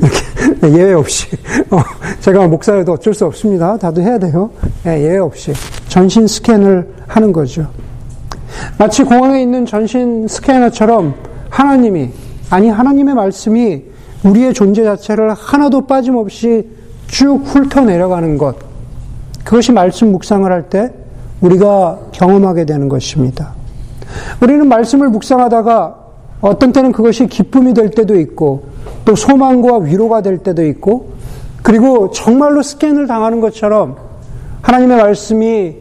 이렇게 0.63 0.79
예외 0.79 0.93
없이. 0.93 1.27
어, 1.71 1.83
제가 2.21 2.47
목사여도 2.47 2.93
어쩔 2.93 3.15
수 3.15 3.27
없습니다. 3.27 3.77
다들 3.77 4.03
해야 4.03 4.19
돼요. 4.19 4.51
예, 4.87 5.01
예외 5.01 5.19
없이. 5.19 5.53
전신 5.89 6.27
스캔을 6.27 6.95
하는 7.09 7.33
거죠. 7.33 7.69
마치 8.79 9.03
공항에 9.03 9.43
있는 9.43 9.67
전신 9.67 10.29
스캐너처럼 10.29 11.15
하나님이, 11.49 12.11
아니, 12.51 12.69
하나님의 12.69 13.15
말씀이 13.15 13.83
우리의 14.23 14.53
존재 14.55 14.85
자체를 14.85 15.33
하나도 15.35 15.87
빠짐없이 15.87 16.69
쭉 17.09 17.43
훑어 17.45 17.81
내려가는 17.83 18.39
것. 18.39 18.57
그것이 19.45 19.73
말씀 19.73 20.13
묵상을 20.13 20.51
할 20.51 20.69
때 20.69 20.93
우리가 21.41 21.99
경험하게 22.13 22.65
되는 22.65 22.89
것입니다. 22.89 23.53
우리는 24.43 24.67
말씀을 24.69 25.09
묵상하다가 25.09 25.97
어떤 26.41 26.73
때는 26.73 26.93
그것이 26.93 27.27
기쁨이 27.27 27.75
될 27.75 27.91
때도 27.91 28.19
있고 28.19 28.65
또 29.05 29.15
소망과 29.15 29.79
위로가 29.79 30.23
될 30.23 30.39
때도 30.39 30.65
있고 30.67 31.11
그리고 31.63 32.11
정말로 32.11 32.63
스캔을 32.63 33.07
당하는 33.07 33.41
것처럼 33.41 33.97
하나님의 34.63 34.97
말씀이 34.97 35.77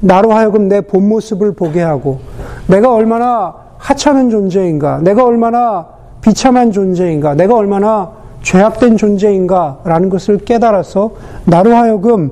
나로 0.00 0.32
하여금 0.32 0.68
내 0.68 0.80
본 0.80 1.08
모습을 1.08 1.54
보게 1.54 1.80
하고 1.82 2.20
내가 2.66 2.92
얼마나 2.92 3.54
하찮은 3.78 4.30
존재인가, 4.30 4.98
내가 4.98 5.24
얼마나 5.24 5.86
비참한 6.20 6.72
존재인가, 6.72 7.34
내가 7.34 7.54
얼마나 7.54 8.10
죄악된 8.42 8.96
존재인가라는 8.96 10.08
것을 10.08 10.38
깨달아서 10.38 11.12
나로 11.44 11.74
하여금 11.74 12.30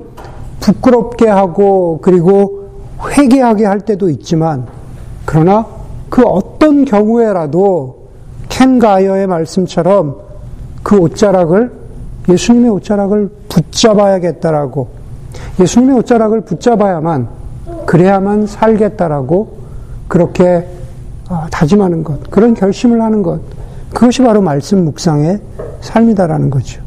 부끄럽게 0.65 1.27
하고 1.27 1.99
그리고 2.01 2.69
회개하게 3.11 3.65
할 3.65 3.81
때도 3.81 4.09
있지만 4.09 4.65
그러나 5.23 5.67
그 6.09 6.23
어떤 6.23 6.85
경우에라도 6.85 8.07
켄 8.49 8.79
가이어의 8.79 9.27
말씀처럼 9.27 10.17
그 10.81 10.97
옷자락을 10.97 11.71
예수님의 12.29 12.71
옷자락을 12.71 13.29
붙잡아야겠다라고 13.47 14.87
예수님의 15.59 15.97
옷자락을 15.97 16.41
붙잡아야만 16.41 17.27
그래야만 17.85 18.47
살겠다라고 18.47 19.57
그렇게 20.07 20.67
어, 21.29 21.45
다짐하는 21.51 22.03
것 22.03 22.29
그런 22.31 22.55
결심을 22.55 23.01
하는 23.01 23.21
것 23.21 23.39
그것이 23.93 24.23
바로 24.23 24.41
말씀 24.41 24.83
묵상의 24.85 25.39
삶이다라는 25.81 26.49
거죠. 26.49 26.81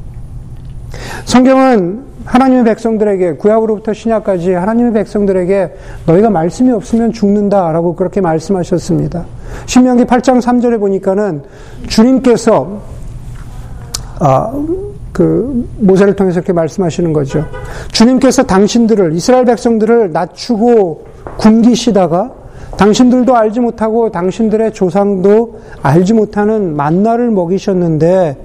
성경은 1.26 2.07
하나님의 2.28 2.64
백성들에게 2.64 3.36
구약으로부터 3.36 3.94
신약까지 3.94 4.52
하나님의 4.52 4.92
백성들에게 4.92 5.72
너희가 6.06 6.28
말씀이 6.28 6.70
없으면 6.72 7.12
죽는다라고 7.12 7.94
그렇게 7.94 8.20
말씀하셨습니다. 8.20 9.24
신명기 9.66 10.04
8장 10.04 10.40
3절에 10.40 10.78
보니까는 10.78 11.42
주님께서 11.88 12.80
아, 14.20 14.52
그 15.12 15.66
모세를 15.78 16.14
통해서 16.16 16.40
이렇게 16.40 16.52
말씀하시는 16.52 17.12
거죠. 17.12 17.46
주님께서 17.92 18.42
당신들을 18.42 19.14
이스라엘 19.14 19.44
백성들을 19.46 20.12
낮추고 20.12 21.06
굶기시다가 21.38 22.32
당신들도 22.76 23.34
알지 23.34 23.60
못하고 23.60 24.10
당신들의 24.10 24.72
조상도 24.72 25.60
알지 25.82 26.14
못하는 26.14 26.76
만나를 26.76 27.30
먹이셨는데 27.30 28.36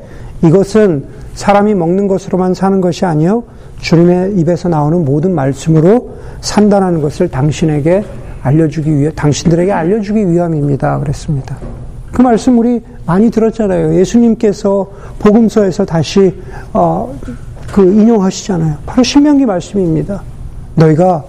이것은 0.43 1.05
사람이 1.35 1.73
먹는 1.75 2.07
것으로만 2.07 2.53
사는 2.53 2.79
것이 2.81 3.05
아니요 3.05 3.43
주님의 3.79 4.35
입에서 4.37 4.69
나오는 4.69 5.03
모든 5.03 5.33
말씀으로 5.33 6.17
산다는 6.41 7.01
것을 7.01 7.29
당신에게 7.29 8.03
알려주기 8.41 8.95
위해 8.95 9.11
당신들에게 9.15 9.71
알려주기 9.71 10.29
위함입니다. 10.29 10.99
그랬습니다. 10.99 11.57
그 12.11 12.21
말씀 12.21 12.57
우리 12.59 12.81
많이 13.05 13.31
들었잖아요. 13.31 13.95
예수님께서 13.95 14.89
복음서에서 15.19 15.85
다시 15.85 16.39
어, 16.73 17.13
그 17.71 17.81
인용하시잖아요. 17.81 18.77
바로 18.85 19.01
신명기 19.03 19.45
말씀입니다. 19.45 20.21
너희가 20.75 21.23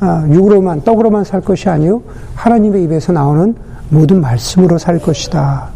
아, 0.00 0.26
육으로만 0.30 0.82
떡으로만 0.82 1.24
살 1.24 1.42
것이 1.42 1.68
아니요 1.68 2.02
하나님의 2.34 2.84
입에서 2.84 3.12
나오는 3.12 3.54
모든 3.90 4.20
말씀으로 4.20 4.78
살 4.78 4.98
것이다. 4.98 5.68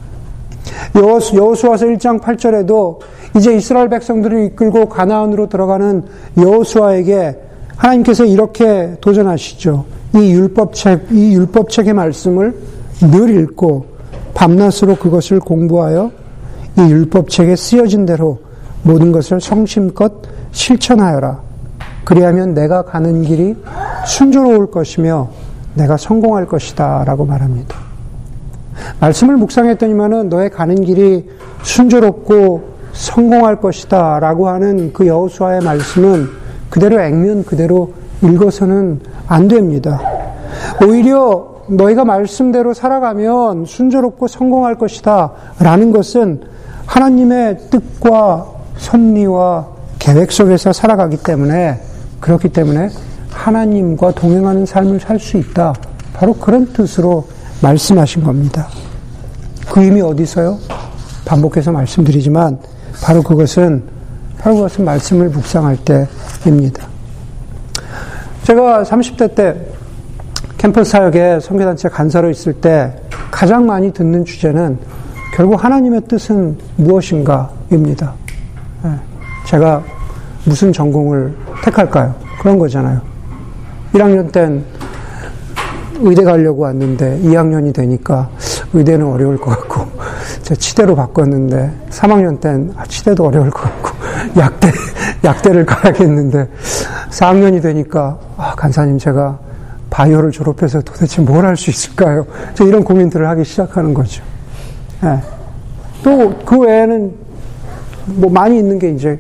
여호수, 0.95 1.37
여호수아서 1.37 1.87
1장 1.87 2.21
8절에도 2.21 2.99
이제 3.37 3.55
이스라엘 3.55 3.89
백성들을 3.89 4.45
이끌고 4.45 4.89
가나안으로 4.89 5.49
들어가는 5.49 6.05
여호수아에게 6.39 7.39
하나님께서 7.77 8.25
이렇게 8.25 8.97
도전하시죠. 9.01 9.85
이 10.15 10.33
율법책, 10.33 11.09
이 11.11 11.35
율법책의 11.35 11.93
말씀을 11.93 12.57
늘 13.01 13.43
읽고 13.43 13.87
밤낮으로 14.35 14.97
그것을 14.97 15.41
공부하여 15.41 16.11
이 16.79 16.81
율법책에 16.81 17.57
쓰여진 17.57 18.07
대로 18.07 18.39
모든 18.83 19.13
것을 19.13 19.41
성심껏 19.41 20.13
실천하여라. 20.53 21.41
그리하면 22.05 22.55
내가 22.55 22.85
가는 22.85 23.23
길이 23.23 23.57
순조로울 24.07 24.71
것이며 24.71 25.31
내가 25.75 25.97
성공할 25.97 26.47
것이다. 26.47 27.05
라고 27.05 27.25
말합니다. 27.25 27.94
말씀을 29.01 29.37
묵상했더니만은 29.37 30.29
너의 30.29 30.51
가는 30.51 30.75
길이 30.83 31.29
순조롭고 31.63 32.75
성공할 32.93 33.61
것이다. 33.61 34.21
라고 34.21 34.49
하는 34.49 34.93
그 34.93 35.07
여호수아의 35.07 35.63
말씀은 35.63 36.29
그대로 36.71 37.01
액면 37.01 37.45
그대로 37.45 37.93
읽어서는 38.23 39.01
안 39.27 39.49
됩니다. 39.49 40.01
오히려 40.87 41.55
너희가 41.69 42.05
말씀대로 42.05 42.75
살아가면 42.75 43.65
순조롭고 43.67 44.29
성공할 44.29 44.77
것이다. 44.77 45.33
라는 45.59 45.91
것은 45.91 46.43
하나님의 46.87 47.59
뜻과 47.71 48.47
섭리와 48.77 49.69
계획 49.99 50.33
속에서 50.33 50.73
살아가기 50.73 51.19
때문에 51.19 51.81
그렇기 52.21 52.51
때문에 52.51 52.91
하나님과 53.31 54.13
동행하는 54.13 54.67
삶을 54.67 55.01
살 55.01 55.19
수 55.19 55.37
있다. 55.37 55.75
바로 56.13 56.35
그런 56.35 56.73
뜻으로 56.73 57.25
말씀하신 57.65 58.23
겁니다. 58.23 58.69
그 59.71 59.83
의미 59.83 60.01
어디서요? 60.03 60.59
반복해서 61.25 61.73
말씀드리지만 61.73 62.59
바로 63.03 63.23
그것은 63.23 63.83
바로 64.39 64.57
그것은 64.57 64.85
말씀을 64.85 65.31
묵상할 65.31 65.79
때입니다. 65.79 66.87
제가 68.43 68.83
30대 68.83 69.35
때 69.35 69.57
캠퍼스 70.59 70.91
사역에 70.91 71.41
선교단체 71.41 71.89
간사로 71.89 72.31
있을 72.31 72.53
때 72.53 72.95
가장 73.31 73.67
많이 73.67 73.93
듣는 73.93 74.25
주제는 74.25 74.79
결국 75.35 75.65
하나님의 75.65 76.03
뜻은 76.03 76.57
무엇인가입니다. 76.77 78.15
예, 78.85 78.91
제가 79.47 79.83
무슨 80.45 80.73
전공을 80.73 81.35
택할까요? 81.65 82.15
그런 82.41 82.59
거잖아요. 82.59 83.01
1학년 83.95 84.31
땐 84.31 84.65
의대 86.01 86.23
가려고 86.25 86.63
왔는데 86.63 87.21
2학년이 87.23 87.75
되니까 87.75 88.29
의대는 88.73 89.07
어려울 89.07 89.39
것 89.39 89.51
같고 89.51 89.87
제가 90.43 90.59
치대로 90.59 90.95
바꿨는데 90.97 91.71
3학년 91.91 92.41
땐 92.41 92.73
아, 92.77 92.85
치대도 92.85 93.25
어려울 93.27 93.51
것 93.51 93.63
같고 93.63 93.91
약대 94.39 94.71
약대를 95.23 95.65
가야겠는데 95.67 96.49
4학년이 97.11 97.63
되니까 97.63 98.19
아, 98.37 98.55
간사님 98.57 98.99
제가 98.99 99.39
바이오를 99.91 100.33
졸업해서 100.33 100.81
도대체 100.83 101.23
뭘 101.23 101.45
할 101.45 101.57
수 101.57 101.71
있을까요? 101.71 102.27
저 102.55 102.65
이런 102.65 102.83
고민들을 102.83 103.29
하기 103.29 103.45
시작하는 103.45 103.95
거죠. 103.95 104.23
네. 105.01 105.21
또그 106.03 106.59
외에는 106.59 107.13
뭐 108.07 108.29
많이 108.31 108.59
있는 108.59 108.79
게 108.79 108.91
이제 108.91 109.19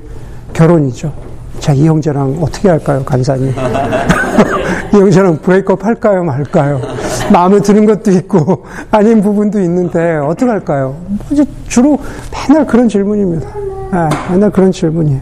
결혼이죠. 0.52 1.12
자, 1.60 1.72
이 1.72 1.87
형제랑 1.87 2.38
어떻게 2.42 2.68
할까요, 2.68 3.02
간사님? 3.04 3.54
이 4.94 4.96
형제랑 4.96 5.38
브레이크업 5.38 5.85
할까요, 5.85 6.22
말까요? 6.22 6.80
마음에 7.33 7.61
드는 7.61 7.85
것도 7.85 8.12
있고, 8.12 8.64
아닌 8.92 9.20
부분도 9.20 9.61
있는데, 9.61 10.16
어떻게 10.16 10.50
할까요? 10.50 10.96
뭐 11.09 11.44
주로 11.66 11.98
맨날 12.48 12.64
그런 12.66 12.88
질문입니다. 12.88 13.48
네, 13.92 14.09
맨날 14.30 14.50
그런 14.50 14.70
질문이에요. 14.70 15.20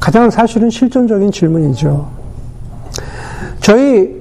가장 0.00 0.30
사실은 0.30 0.70
실존적인 0.70 1.30
질문이죠. 1.30 2.08
저희 3.60 4.18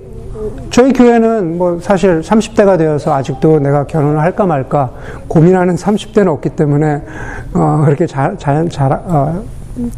저희 0.70 0.94
교회는 0.94 1.58
뭐 1.58 1.80
사실 1.82 2.22
30대가 2.22 2.78
되어서 2.78 3.14
아직도 3.14 3.60
내가 3.60 3.88
결혼을 3.88 4.20
할까 4.20 4.46
말까 4.46 4.92
고민하는 5.28 5.76
30대는 5.76 6.28
없기 6.28 6.50
때문에 6.50 7.02
어 7.54 7.82
그렇게 7.86 8.06
자, 8.06 8.36
자연 8.38 8.70
잘 8.70 8.92
어, 8.92 9.44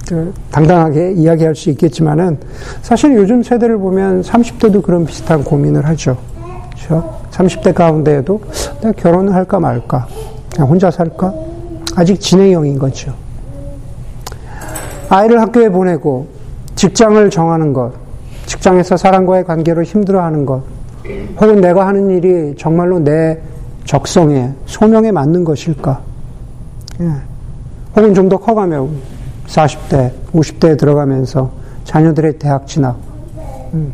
그 0.08 0.34
당당하게 0.52 1.14
이야기할 1.14 1.56
수 1.56 1.70
있겠지만은 1.70 2.38
사실 2.82 3.16
요즘 3.16 3.44
세대를 3.44 3.78
보면 3.78 4.22
30대도 4.22 4.82
그런 4.84 5.06
비슷한 5.06 5.44
고민을 5.44 5.86
하죠. 5.88 6.18
그렇죠? 6.72 7.20
30대 7.32 7.74
가운데에도 7.74 8.42
내가 8.82 8.92
결혼을 8.94 9.34
할까 9.34 9.60
말까 9.60 10.08
그냥 10.54 10.70
혼자 10.70 10.92
살까 10.92 11.34
아직 11.96 12.20
진행형인 12.20 12.78
거죠. 12.80 13.14
아이를 15.10 15.42
학교에 15.42 15.70
보내고 15.70 16.28
직장을 16.76 17.30
정하는 17.30 17.74
것 17.74 17.94
직장에서 18.46 18.98
사람과의 18.98 19.46
관계로 19.46 19.84
힘들어하는 19.84 20.46
것, 20.46 20.64
혹은 21.40 21.62
내가 21.62 21.86
하는 21.86 22.10
일이 22.10 22.56
정말로 22.58 22.98
내 22.98 23.40
적성에, 23.86 24.52
소명에 24.66 25.12
맞는 25.12 25.44
것일까? 25.44 26.02
예. 27.02 27.12
혹은 27.96 28.14
좀 28.16 28.28
더 28.28 28.38
커가면 28.38 28.90
40대, 29.50 30.12
50대에 30.34 30.78
들어가면서 30.78 31.52
자녀들의 31.84 32.38
대학 32.38 32.68
진학, 32.68 32.98
음. 33.74 33.94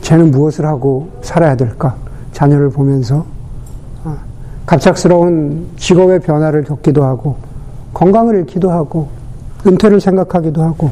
쟤는 0.00 0.30
무엇을 0.30 0.64
하고 0.64 1.08
살아야 1.22 1.56
될까? 1.56 1.94
자녀를 2.32 2.70
보면서 2.70 3.26
어. 4.04 4.16
갑작스러운 4.64 5.68
직업의 5.76 6.20
변화를 6.20 6.64
겪기도 6.64 7.04
하고 7.04 7.36
건강을 7.92 8.36
잃기도 8.40 8.70
하고 8.70 9.08
은퇴를 9.66 10.00
생각하기도 10.00 10.62
하고 10.62 10.90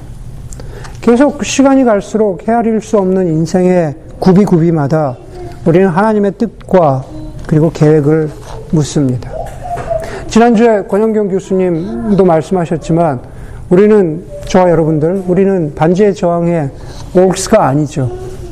계속 1.00 1.44
시간이 1.44 1.84
갈수록 1.84 2.46
헤아릴 2.46 2.80
수 2.80 2.98
없는 2.98 3.28
인생의 3.28 3.94
구비구비마다 4.18 5.16
우리는 5.66 5.88
하나님의 5.88 6.32
뜻과 6.38 7.04
그리고 7.46 7.70
계획을 7.70 8.30
묻습니다. 8.72 9.30
지난주에 10.28 10.84
권영경 10.84 11.28
교수님도 11.28 12.24
말씀하셨지만 12.24 13.33
우리는 13.70 14.24
저와 14.46 14.70
여러분들 14.70 15.24
우리는 15.26 15.74
반지의 15.74 16.14
저항의 16.14 16.70
올스가 17.16 17.66
아니죠. 17.66 18.10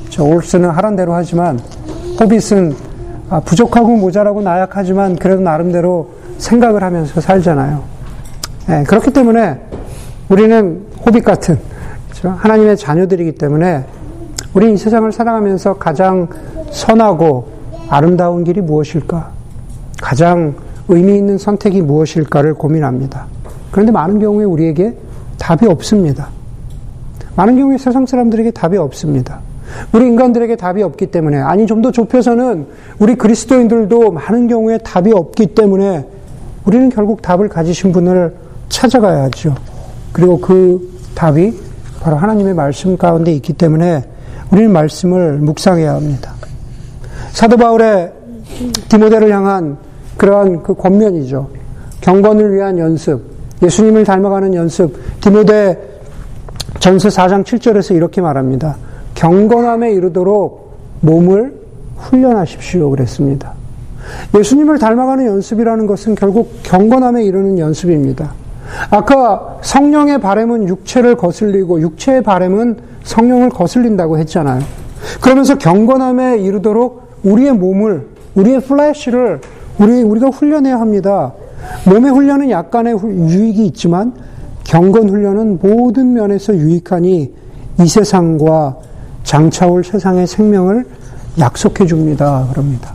저 0.08 0.24
올스는 0.24 0.70
하란 0.70 0.96
대로 0.96 1.14
하지만 1.14 1.58
호빗은 2.20 2.74
아, 3.28 3.40
부족하고 3.40 3.96
모자라고 3.96 4.42
나약하지만 4.42 5.16
그래도 5.16 5.40
나름대로 5.40 6.10
생각을 6.38 6.82
하면서 6.82 7.20
살잖아요. 7.20 7.82
네, 8.68 8.84
그렇기 8.84 9.10
때문에 9.10 9.60
우리는 10.28 10.86
호빗 11.04 11.24
같은 11.24 11.58
그렇죠? 12.10 12.30
하나님의 12.38 12.76
자녀들이기 12.76 13.32
때문에 13.32 13.84
우리 14.54 14.72
이 14.72 14.76
세상을 14.76 15.10
살아가면서 15.12 15.74
가장 15.74 16.28
선하고 16.70 17.48
아름다운 17.88 18.44
길이 18.44 18.60
무엇일까? 18.60 19.30
가장 20.00 20.54
의미 20.88 21.16
있는 21.16 21.38
선택이 21.38 21.80
무엇일까를 21.82 22.54
고민합니다. 22.54 23.26
그런데 23.72 23.90
많은 23.90 24.20
경우에 24.20 24.44
우리에게 24.44 24.94
답이 25.38 25.66
없습니다. 25.66 26.28
많은 27.34 27.56
경우에 27.56 27.78
세상 27.78 28.06
사람들에게 28.06 28.52
답이 28.52 28.76
없습니다. 28.76 29.40
우리 29.92 30.06
인간들에게 30.06 30.54
답이 30.56 30.82
없기 30.82 31.06
때문에, 31.06 31.38
아니, 31.38 31.66
좀 31.66 31.82
더 31.82 31.90
좁혀서는 31.90 32.66
우리 32.98 33.16
그리스도인들도 33.16 34.12
많은 34.12 34.46
경우에 34.46 34.78
답이 34.78 35.12
없기 35.12 35.48
때문에 35.54 36.06
우리는 36.64 36.90
결국 36.90 37.22
답을 37.22 37.48
가지신 37.48 37.90
분을 37.90 38.36
찾아가야 38.68 39.30
죠 39.30 39.54
그리고 40.12 40.38
그 40.38 40.92
답이 41.14 41.58
바로 42.00 42.16
하나님의 42.16 42.54
말씀 42.54 42.96
가운데 42.96 43.32
있기 43.32 43.54
때문에 43.54 44.04
우리는 44.52 44.70
말씀을 44.70 45.38
묵상해야 45.38 45.94
합니다. 45.94 46.34
사도 47.32 47.56
바울의 47.56 48.12
디모데를 48.88 49.32
향한 49.32 49.78
그러한 50.18 50.62
그 50.62 50.74
권면이죠. 50.74 51.48
경건을 52.02 52.54
위한 52.54 52.78
연습, 52.78 53.31
예수님을 53.62 54.04
닮아가는 54.04 54.54
연습. 54.54 54.94
디모데 55.20 55.78
전서 56.80 57.08
4장 57.08 57.44
7절에서 57.44 57.94
이렇게 57.94 58.20
말합니다. 58.20 58.76
경건함에 59.14 59.92
이르도록 59.92 60.72
몸을 61.00 61.54
훈련하십시오. 61.96 62.90
그랬습니다. 62.90 63.54
예수님을 64.36 64.78
닮아가는 64.78 65.26
연습이라는 65.26 65.86
것은 65.86 66.14
결국 66.14 66.52
경건함에 66.64 67.24
이르는 67.24 67.58
연습입니다. 67.58 68.32
아까 68.90 69.58
성령의 69.62 70.20
바램은 70.20 70.68
육체를 70.68 71.16
거슬리고 71.16 71.80
육체의 71.80 72.22
바램은 72.22 72.76
성령을 73.04 73.50
거슬린다고 73.50 74.18
했잖아요. 74.18 74.62
그러면서 75.20 75.56
경건함에 75.58 76.38
이르도록 76.38 77.02
우리의 77.22 77.52
몸을, 77.52 78.06
우리의 78.34 78.60
플래시를 78.60 79.40
우리, 79.78 80.02
우리가 80.02 80.28
훈련해야 80.28 80.80
합니다. 80.80 81.32
몸의 81.86 82.10
훈련은 82.10 82.50
약간의 82.50 82.98
유익이 83.02 83.66
있지만 83.66 84.14
경건 84.64 85.08
훈련은 85.08 85.58
모든 85.60 86.12
면에서 86.12 86.54
유익하니 86.54 87.32
이 87.80 87.86
세상과 87.86 88.76
장차 89.24 89.66
올 89.66 89.82
세상의 89.84 90.26
생명을 90.26 90.86
약속해 91.38 91.86
줍니다. 91.86 92.46
그럽니다. 92.52 92.94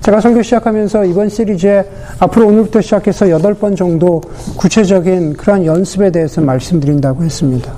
제가 0.00 0.20
설교 0.20 0.42
시작하면서 0.42 1.06
이번 1.06 1.28
시리즈에 1.28 1.82
앞으로 2.18 2.48
오늘부터 2.48 2.80
시작해서 2.82 3.26
8번 3.26 3.74
정도 3.74 4.20
구체적인 4.58 5.34
그러한 5.34 5.64
연습에 5.64 6.10
대해서 6.10 6.42
말씀드린다고 6.42 7.24
했습니다. 7.24 7.72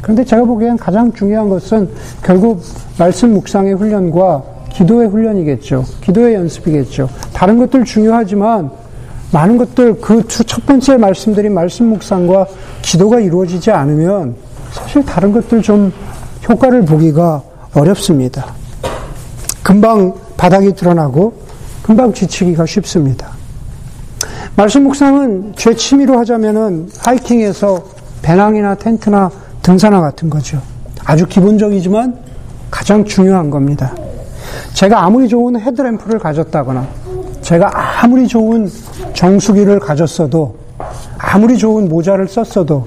그런데 0.00 0.24
제가 0.24 0.44
보기엔 0.44 0.76
가장 0.78 1.12
중요한 1.12 1.48
것은 1.48 1.88
결국 2.22 2.62
말씀 2.98 3.34
묵상의 3.34 3.74
훈련과 3.74 4.42
기도의 4.72 5.08
훈련이겠죠. 5.08 5.84
기도의 6.00 6.36
연습이겠죠. 6.36 7.08
다른 7.34 7.58
것들 7.58 7.84
중요하지만 7.84 8.70
많은 9.32 9.58
것들 9.58 10.00
그 10.00 10.22
첫 10.26 10.64
번째 10.66 10.96
말씀드린 10.96 11.52
말씀 11.52 11.86
묵상과 11.86 12.46
기도가 12.82 13.20
이루어지지 13.20 13.70
않으면 13.70 14.34
사실 14.72 15.04
다른 15.04 15.32
것들 15.32 15.62
좀 15.62 15.92
효과를 16.48 16.84
보기가 16.84 17.42
어렵습니다. 17.74 18.54
금방 19.62 20.14
바닥이 20.36 20.74
드러나고 20.74 21.34
금방 21.82 22.12
지치기가 22.12 22.64
쉽습니다. 22.64 23.28
말씀 24.56 24.84
묵상은 24.84 25.52
제 25.56 25.74
취미로 25.74 26.18
하자면은 26.18 26.90
하이킹에서 26.98 27.84
배낭이나 28.22 28.74
텐트나 28.76 29.30
등산화 29.62 30.00
같은 30.00 30.30
거죠. 30.30 30.60
아주 31.04 31.26
기본적이지만 31.26 32.16
가장 32.70 33.04
중요한 33.04 33.50
겁니다. 33.50 33.94
제가 34.74 35.04
아무리 35.04 35.28
좋은 35.28 35.58
헤드램프를 35.60 36.18
가졌다거나 36.18 36.86
제가 37.42 38.02
아무리 38.02 38.26
좋은 38.26 38.70
정수기를 39.18 39.80
가졌어도 39.80 40.54
아무리 41.18 41.58
좋은 41.58 41.88
모자를 41.88 42.28
썼어도 42.28 42.86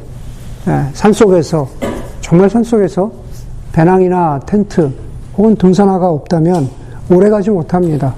예, 0.65 0.85
산속에서 0.93 1.67
정말 2.21 2.49
산속에서 2.49 3.11
배낭이나 3.73 4.39
텐트 4.45 4.89
혹은 5.37 5.57
등산화가 5.57 6.09
없다면 6.09 6.69
오래가지 7.09 7.49
못합니다. 7.49 8.13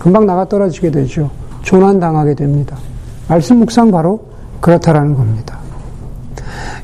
금방 0.00 0.26
나가 0.26 0.48
떨어지게 0.48 0.90
되죠. 0.90 1.30
조난 1.62 2.00
당하게 2.00 2.34
됩니다. 2.34 2.76
말씀 3.28 3.58
묵상 3.58 3.92
바로 3.92 4.20
그렇다라는 4.60 5.14
겁니다. 5.14 5.56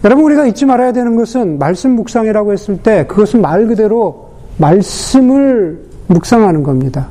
여러분 0.04 0.24
우리가 0.24 0.46
잊지 0.46 0.66
말아야 0.66 0.92
되는 0.92 1.16
것은 1.16 1.58
말씀 1.58 1.96
묵상이라고 1.96 2.52
했을 2.52 2.76
때 2.76 3.04
그것은 3.08 3.40
말 3.40 3.66
그대로 3.66 4.30
말씀을 4.58 5.80
묵상하는 6.06 6.62
겁니다. 6.62 7.08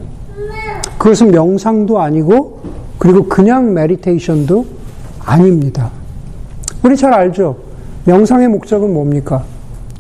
그것은 0.98 1.32
명상도 1.32 2.00
아니고 2.00 2.59
그리고 3.00 3.28
그냥 3.28 3.74
메디테이션도 3.74 4.66
아닙니다. 5.20 5.90
우리 6.84 6.96
잘 6.96 7.14
알죠? 7.14 7.58
명상의 8.06 8.48
목적은 8.50 8.94
뭡니까? 8.94 9.44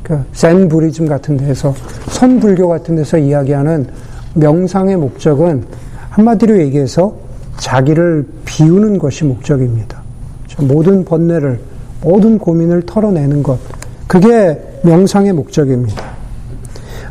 그센 0.04 0.68
부리즘 0.70 1.08
같은 1.08 1.38
데서 1.38 1.74
선불교 2.10 2.68
같은 2.68 2.96
데서 2.96 3.18
이야기하는 3.18 3.88
명상의 4.34 4.98
목적은 4.98 5.64
한마디로 6.10 6.60
얘기해서 6.60 7.16
자기를 7.58 8.28
비우는 8.46 8.98
것이 8.98 9.26
목적입니다. 9.26 10.02
모든 10.60 11.06
번뇌를 11.06 11.60
모든 12.02 12.38
고민을 12.38 12.84
털어내는 12.86 13.44
것 13.44 13.60
그게 14.08 14.60
명상의 14.84 15.34
목적입니다. 15.34 16.09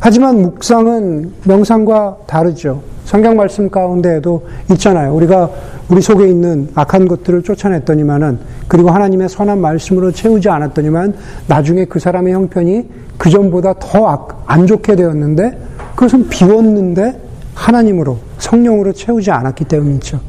하지만 0.08 0.40
묵상은 0.40 1.34
명상과 1.44 2.16
다르죠. 2.26 2.80
성경 3.04 3.36
말씀 3.36 3.68
가운데에도 3.68 4.46
있잖아요. 4.70 5.14
우리가 5.14 5.50
우리 5.90 6.00
속에 6.00 6.26
있는 6.26 6.70
악한 6.74 7.08
것들을 7.08 7.42
쫓아냈더니만은 7.42 8.38
그리고 8.68 8.88
하나님의 8.88 9.28
선한 9.28 9.60
말씀으로 9.60 10.10
채우지 10.12 10.48
않았더니만 10.48 11.14
나중에 11.46 11.84
그 11.84 11.98
사람의 11.98 12.32
형편이 12.32 12.88
그 13.18 13.28
전보다 13.28 13.74
더 13.74 14.44
안 14.46 14.66
좋게 14.66 14.96
되었는데 14.96 15.58
그것은 15.94 16.30
비웠는데 16.30 17.20
하나님으로 17.54 18.16
성령으로 18.38 18.94
채우지 18.94 19.30
않았기 19.30 19.66
때문이죠. 19.66 20.20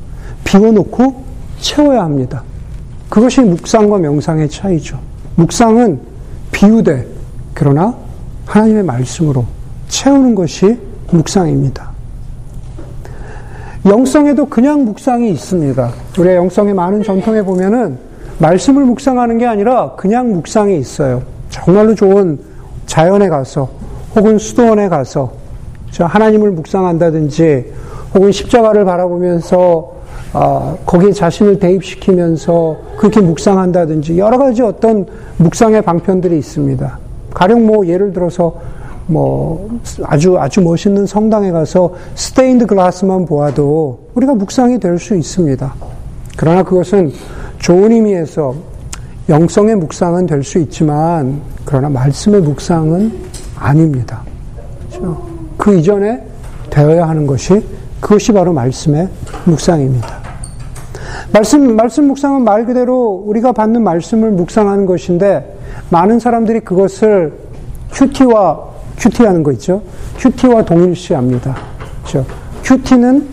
비워놓고 0.44 1.24
채워야 1.62 2.04
합니다. 2.04 2.44
그것이 3.08 3.40
묵상과 3.40 4.00
명상의 4.00 4.50
차이죠. 4.50 5.00
묵상은 5.36 6.02
비우되 6.52 7.08
그러나 7.54 7.96
하나님의 8.46 8.84
말씀으로 8.84 9.46
채우는 9.90 10.36
것이 10.36 10.80
묵상입니다. 11.12 11.90
영성에도 13.86 14.46
그냥 14.46 14.86
묵상이 14.86 15.30
있습니다. 15.32 15.92
우리가 16.18 16.36
영성의 16.36 16.74
많은 16.74 17.04
전통에 17.04 17.42
보면은 17.42 17.98
말씀을 18.38 18.86
묵상하는 18.86 19.38
게 19.38 19.46
아니라 19.46 19.94
그냥 19.98 20.32
묵상이 20.32 20.78
있어요. 20.78 21.24
정말로 21.50 21.96
좋은 21.96 22.40
자연에 22.86 23.28
가서 23.28 23.70
혹은 24.16 24.38
수도원에 24.38 24.88
가서 24.90 25.34
하나님을 25.98 26.52
묵상한다든지 26.52 27.74
혹은 28.14 28.32
십자가를 28.32 28.86
바라보면서 28.86 30.00
어, 30.34 30.78
거기에 30.86 31.12
자신을 31.12 31.60
대입시키면서 31.60 32.78
그렇게 32.98 33.20
묵상한다든지 33.20 34.20
여러 34.20 34.38
가지 34.38 34.62
어떤 34.62 35.06
묵상의 35.38 35.82
방편들이 35.82 36.38
있습니다. 36.38 37.00
가령 37.34 37.66
뭐 37.66 37.88
예를 37.88 38.14
들어서 38.14 38.56
뭐 39.10 39.80
아주 40.04 40.38
아주 40.38 40.62
멋있는 40.62 41.06
성당에 41.08 41.52
가서 41.52 41.94
스테인드 42.14 42.68
글라스만 42.68 43.26
보아도 43.26 44.00
우리가 44.14 44.36
묵상이 44.36 44.80
될 44.80 45.00
수 45.00 45.16
있습니다. 45.16 45.74
그러나 46.38 46.64
그것은 46.64 47.12
좋은 47.58 47.92
의미에서 47.92 48.54
영성의 49.28 49.76
묵상은 49.76 50.28
될 50.28 50.44
수 50.44 50.60
있지만 50.60 51.42
그러나 51.66 51.90
말씀의 51.90 52.42
묵상은 52.42 53.12
아닙니다. 53.58 54.22
그렇죠? 54.90 55.22
그 55.58 55.76
이전에 55.76 56.24
되어야 56.70 57.08
하는 57.08 57.26
것이 57.26 57.64
그것이 58.00 58.32
바로 58.32 58.54
말씀의 58.54 59.10
묵상입니다. 59.46 60.08
말씀 61.34 61.76
말씀 61.76 62.08
묵상은 62.08 62.44
말 62.44 62.66
그대로 62.66 63.24
우리가 63.26 63.52
받는 63.54 63.84
말씀을 63.84 64.32
묵상하는 64.32 64.86
것인데 64.86 65.58
많은 65.90 66.20
사람들이 66.20 66.60
그것을 66.62 67.34
큐티와 67.92 68.69
큐티하는 69.00 69.44
거 69.44 69.52
있죠? 69.54 69.82
큐티와 70.18 70.64
동일시합니다. 70.66 71.56
그렇죠? 72.04 72.26
큐티는 72.64 73.28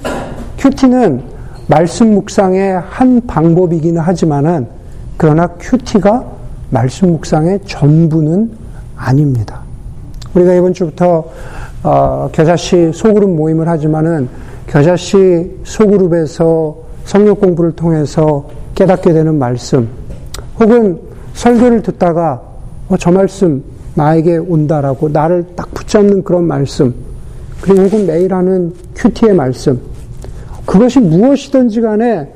큐티는 0.58 1.22
말씀 1.66 2.14
묵상의 2.14 2.80
한 2.88 3.20
방법이기는 3.26 4.00
하지만은 4.00 4.68
그러나 5.16 5.48
큐티가 5.58 6.24
말씀 6.70 7.10
묵상의 7.12 7.60
전부는 7.66 8.52
아닙니다. 8.96 9.60
우리가 10.34 10.54
이번 10.54 10.72
주부터 10.72 11.24
어, 11.82 12.28
겨자씨 12.32 12.90
소그룹 12.92 13.30
모임을 13.30 13.68
하지만은 13.68 14.28
겨자씨 14.66 15.58
소그룹에서 15.64 16.76
성역 17.04 17.40
공부를 17.40 17.72
통해서 17.72 18.48
깨닫게 18.74 19.12
되는 19.12 19.38
말씀, 19.38 19.88
혹은 20.58 21.00
설교를 21.34 21.82
듣다가 21.82 22.42
어, 22.88 22.96
저 22.98 23.10
말씀 23.10 23.62
나에게 23.96 24.36
온다라고 24.36 25.08
나를 25.08 25.44
딱 25.56 25.72
붙잡는 25.74 26.22
그런 26.22 26.44
말씀, 26.44 26.94
그리고 27.60 27.82
혹은 27.82 28.06
매일 28.06 28.32
하는 28.32 28.72
큐티의 28.94 29.34
말씀, 29.34 29.80
그것이 30.64 31.00
무엇이든지 31.00 31.80
간에 31.80 32.30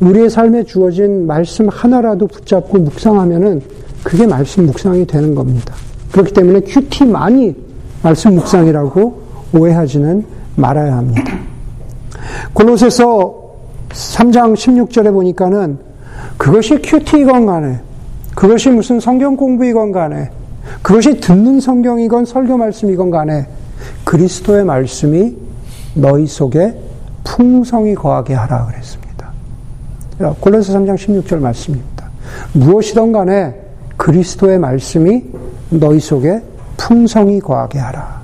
우리의 0.00 0.30
삶에 0.30 0.64
주어진 0.64 1.26
말씀 1.26 1.68
하나라도 1.68 2.26
붙잡고 2.26 2.78
묵상하면은 2.78 3.60
그게 4.02 4.26
말씀 4.26 4.66
묵상이 4.66 5.06
되는 5.06 5.34
겁니다. 5.34 5.74
그렇기 6.12 6.32
때문에 6.32 6.60
큐티만이 6.60 7.54
말씀 8.02 8.34
묵상이라고 8.34 9.20
오해하지는 9.54 10.24
말아야 10.56 10.96
합니다. 10.96 11.22
골로새서 12.54 13.40
3장 13.90 14.54
16절에 14.54 15.12
보니까는 15.12 15.78
그것이 16.38 16.80
큐티건 16.80 17.46
간에 17.46 17.80
그것이 18.34 18.70
무슨 18.70 19.00
성경 19.00 19.36
공부이건 19.36 19.92
간에 19.92 20.30
그것이 20.82 21.20
듣는 21.20 21.60
성경이건 21.60 22.24
설교 22.24 22.56
말씀이건 22.56 23.10
간에 23.10 23.46
그리스도의 24.04 24.64
말씀이 24.64 25.36
너희 25.94 26.26
속에 26.26 26.74
풍성히 27.24 27.94
거하게 27.94 28.34
하라 28.34 28.66
그랬습니다. 28.66 29.30
골로새 30.40 30.72
3장 30.72 30.96
16절 30.96 31.38
말씀입니다. 31.38 32.10
무엇이든 32.52 33.12
간에 33.12 33.54
그리스도의 33.96 34.58
말씀이 34.58 35.24
너희 35.70 36.00
속에 36.00 36.42
풍성히 36.76 37.40
거하게 37.40 37.78
하라. 37.78 38.20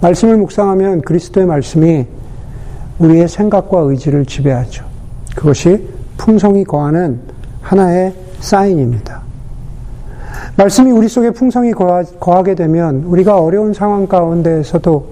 말씀을 0.00 0.36
묵상하면 0.36 1.02
그리스도의 1.02 1.46
말씀이 1.46 2.06
우리의 2.98 3.28
생각과 3.28 3.80
의지를 3.80 4.26
지배하죠. 4.26 4.84
그것이 5.36 5.88
풍성히 6.16 6.64
거하는 6.64 7.20
하나의 7.62 8.14
사인입니다. 8.40 9.27
말씀이 10.58 10.90
우리 10.90 11.06
속에 11.06 11.30
풍성히 11.30 11.70
거하, 11.70 12.42
게 12.42 12.56
되면 12.56 13.04
우리가 13.04 13.38
어려운 13.38 13.72
상황 13.72 14.08
가운데에서도 14.08 15.06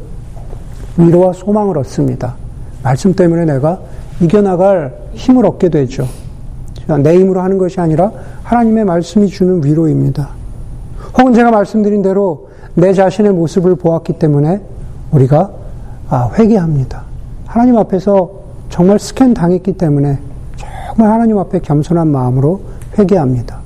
위로와 0.96 1.34
소망을 1.34 1.78
얻습니다. 1.78 2.34
말씀 2.82 3.14
때문에 3.14 3.44
내가 3.44 3.78
이겨나갈 4.20 4.92
힘을 5.12 5.46
얻게 5.46 5.68
되죠. 5.68 6.08
내 7.00 7.16
힘으로 7.16 7.42
하는 7.42 7.58
것이 7.58 7.80
아니라 7.80 8.10
하나님의 8.42 8.86
말씀이 8.86 9.28
주는 9.28 9.64
위로입니다. 9.64 10.30
혹은 11.16 11.32
제가 11.32 11.52
말씀드린 11.52 12.02
대로 12.02 12.48
내 12.74 12.92
자신의 12.92 13.32
모습을 13.32 13.76
보았기 13.76 14.14
때문에 14.14 14.60
우리가 15.12 15.52
아, 16.08 16.28
회개합니다. 16.36 17.04
하나님 17.46 17.78
앞에서 17.78 18.30
정말 18.68 18.98
스캔 18.98 19.32
당했기 19.32 19.74
때문에 19.74 20.18
정말 20.88 21.12
하나님 21.12 21.38
앞에 21.38 21.60
겸손한 21.60 22.08
마음으로 22.08 22.62
회개합니다. 22.98 23.65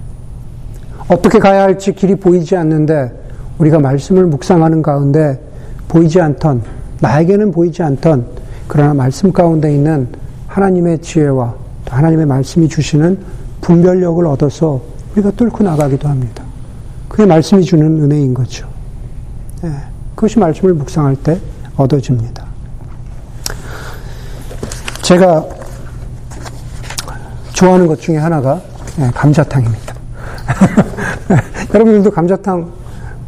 어떻게 1.11 1.41
가야 1.41 1.63
할지 1.63 1.93
길이 1.93 2.15
보이지 2.15 2.55
않는데 2.57 3.13
우리가 3.59 3.81
말씀을 3.81 4.27
묵상하는 4.27 4.81
가운데 4.81 5.41
보이지 5.89 6.21
않던 6.21 6.63
나에게는 7.01 7.51
보이지 7.51 7.83
않던 7.83 8.27
그러나 8.69 8.95
말씀 8.95 9.33
가운데 9.33 9.75
있는 9.75 10.09
하나님의 10.47 11.01
지혜와 11.01 11.53
하나님의 11.89 12.27
말씀이 12.27 12.69
주시는 12.69 13.19
분별력을 13.61 14.25
얻어서 14.25 14.81
우리가 15.13 15.33
뚫고 15.33 15.65
나가기도 15.65 16.09
합니다. 16.09 16.45
그게 17.09 17.27
말씀이 17.27 17.65
주는 17.65 17.85
은혜인 18.05 18.33
거죠. 18.33 18.69
네, 19.63 19.73
그것이 20.15 20.39
말씀을 20.39 20.75
묵상할 20.75 21.17
때 21.17 21.41
얻어집니다. 21.77 22.47
제가 25.03 25.45
좋아하는 27.53 27.89
것 27.89 28.01
중에 28.01 28.17
하나가 28.17 28.63
네, 28.97 29.11
감자탕입니다. 29.13 30.00
여러분들도 31.75 32.11
감자탕 32.11 32.69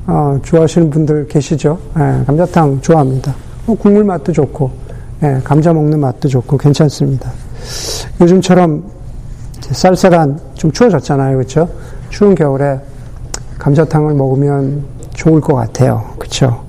어, 0.06 0.38
좋아하시는 0.42 0.90
분들 0.90 1.28
계시죠? 1.28 1.78
네, 1.96 2.24
감자탕 2.26 2.80
좋아합니다. 2.80 3.34
뭐 3.66 3.76
국물 3.76 4.02
맛도 4.04 4.32
좋고, 4.32 4.70
네, 5.20 5.40
감자 5.44 5.72
먹는 5.72 6.00
맛도 6.00 6.28
좋고 6.28 6.58
괜찮습니다. 6.58 7.30
요즘처럼 8.20 8.82
쌀쌀한 9.60 10.38
좀 10.54 10.72
추워졌잖아요, 10.72 11.36
그렇죠? 11.36 11.68
추운 12.10 12.34
겨울에 12.34 12.80
감자탕을 13.58 14.14
먹으면 14.14 14.82
좋을 15.14 15.40
것 15.40 15.54
같아요, 15.54 16.04
그렇죠? 16.18 16.64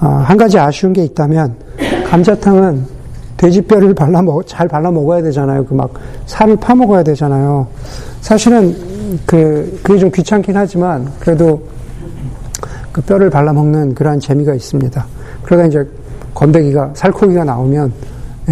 어, 0.00 0.06
한 0.06 0.36
가지 0.36 0.58
아쉬운 0.58 0.92
게 0.92 1.04
있다면 1.04 1.54
감자탕은 2.08 2.94
돼지뼈를 3.36 3.94
발라 3.94 4.22
먹, 4.22 4.42
잘 4.46 4.66
발라 4.66 4.90
먹어야 4.90 5.22
되잖아요. 5.22 5.64
그 5.66 5.74
막 5.74 5.92
살을 6.26 6.56
파 6.56 6.74
먹어야 6.74 7.02
되잖아요. 7.04 7.66
사실은 8.20 8.76
그 9.26 9.80
그게 9.82 9.98
좀 9.98 10.10
귀찮긴 10.10 10.56
하지만 10.56 11.10
그래도 11.20 11.62
그 12.92 13.00
뼈를 13.02 13.30
발라 13.30 13.52
먹는 13.52 13.94
그러한 13.94 14.20
재미가 14.20 14.54
있습니다. 14.54 15.04
그러다 15.42 15.66
이제 15.66 15.86
건더기가 16.34 16.92
살코기가 16.94 17.44
나오면 17.44 17.92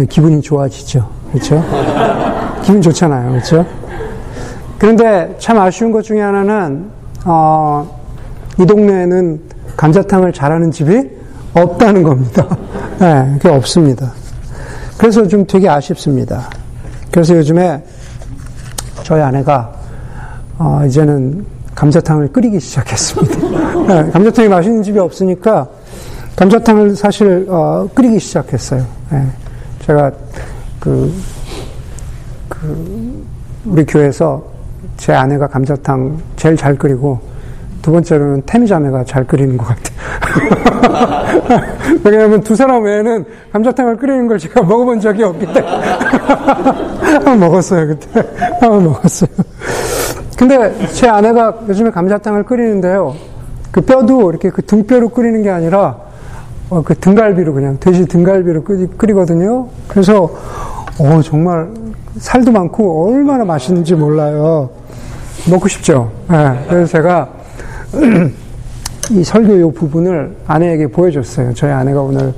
기분이 0.09 0.41
좋아지죠. 0.41 1.07
그렇죠? 1.31 1.63
기분 2.63 2.81
좋잖아요. 2.81 3.31
그렇죠? 3.31 3.65
그런데 4.77 5.33
참 5.39 5.59
아쉬운 5.59 5.91
것 5.91 6.01
중에 6.03 6.21
하나는 6.21 6.89
어, 7.25 7.99
이 8.59 8.65
동네에는 8.65 9.41
감자탕을 9.77 10.33
잘하는 10.33 10.71
집이 10.71 11.09
없다는 11.53 12.03
겁니다. 12.03 12.45
네, 12.99 13.37
그게 13.41 13.49
없습니다. 13.49 14.11
그래서 14.97 15.27
좀 15.27 15.45
되게 15.45 15.69
아쉽습니다. 15.69 16.49
그래서 17.11 17.35
요즘에 17.37 17.83
저희 19.03 19.21
아내가 19.21 19.73
어, 20.57 20.83
이제는 20.85 21.45
감자탕을 21.75 22.31
끓이기 22.31 22.59
시작했습니다. 22.59 23.83
네, 23.87 24.11
감자탕이 24.11 24.47
맛있는 24.47 24.83
집이 24.83 24.99
없으니까 24.99 25.67
감자탕을 26.35 26.95
사실 26.95 27.45
어, 27.49 27.87
끓이기 27.93 28.19
시작했어요. 28.19 28.85
네, 29.11 29.27
제가 29.85 30.11
그, 30.79 31.13
그, 32.49 33.25
우리 33.65 33.85
교회에서 33.85 34.43
제 34.97 35.13
아내가 35.13 35.47
감자탕 35.47 36.19
제일 36.35 36.55
잘 36.55 36.75
끓이고, 36.75 37.19
두 37.81 37.91
번째로는 37.91 38.43
태미 38.43 38.67
자매가 38.67 39.03
잘 39.05 39.25
끓이는 39.25 39.57
것 39.57 39.65
같아요. 39.67 39.93
왜냐하면 42.03 42.41
두 42.41 42.55
사람 42.55 42.83
외에는 42.83 43.25
감자탕을 43.51 43.97
끓이는 43.97 44.27
걸 44.27 44.39
제가 44.39 44.61
먹어본 44.61 44.99
적이 44.99 45.23
없기 45.23 45.45
때문에. 45.45 45.63
한번 47.13 47.39
먹었어요, 47.39 47.87
그때. 47.87 48.25
한번 48.59 48.83
먹었어요. 48.85 49.29
근데 50.37 50.87
제 50.87 51.07
아내가 51.07 51.59
요즘에 51.67 51.91
감자탕을 51.91 52.43
끓이는데요. 52.43 53.15
그 53.71 53.81
뼈도 53.81 54.29
이렇게 54.29 54.49
그 54.49 54.61
등뼈로 54.61 55.09
끓이는 55.09 55.43
게 55.43 55.49
아니라 55.49 55.97
어, 56.69 56.81
그 56.83 56.95
등갈비로 56.95 57.53
그냥 57.53 57.77
돼지 57.79 58.05
등갈비로 58.07 58.63
끓이, 58.63 59.13
거든요 59.13 59.67
그래서 59.87 60.29
어, 60.99 61.21
정말 61.23 61.69
살도 62.17 62.51
많고 62.51 63.09
얼마나 63.09 63.43
맛있는지 63.43 63.95
몰라요. 63.95 64.69
먹고 65.49 65.67
싶죠. 65.67 66.11
네, 66.29 66.65
그래서 66.69 66.91
제가 66.91 67.29
이 69.11 69.23
설교 69.23 69.59
요 69.59 69.71
부분을 69.71 70.35
아내에게 70.47 70.87
보여줬어요. 70.87 71.53
저희 71.53 71.71
아내가 71.71 72.01
오늘 72.01 72.33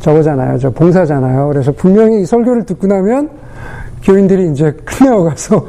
저거잖아요. 0.00 0.58
저 0.58 0.70
봉사잖아요. 0.70 1.48
그래서 1.48 1.72
분명히 1.72 2.22
이 2.22 2.26
설교를 2.26 2.66
듣고 2.66 2.86
나면 2.86 3.30
교인들이 4.02 4.50
이제 4.52 4.72
끝내어 4.84 5.24
가서 5.24 5.64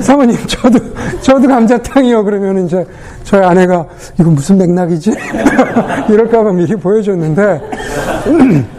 사모님 0.00 0.36
저도 0.46 0.78
저도 1.20 1.48
감자탕이요. 1.48 2.24
그러면 2.24 2.66
이제 2.66 2.86
저희 3.24 3.42
아내가 3.42 3.86
이거 4.18 4.30
무슨 4.30 4.58
맥락이지? 4.58 5.12
이럴까봐 6.10 6.52
미리 6.52 6.76
보여줬는데. 6.76 7.60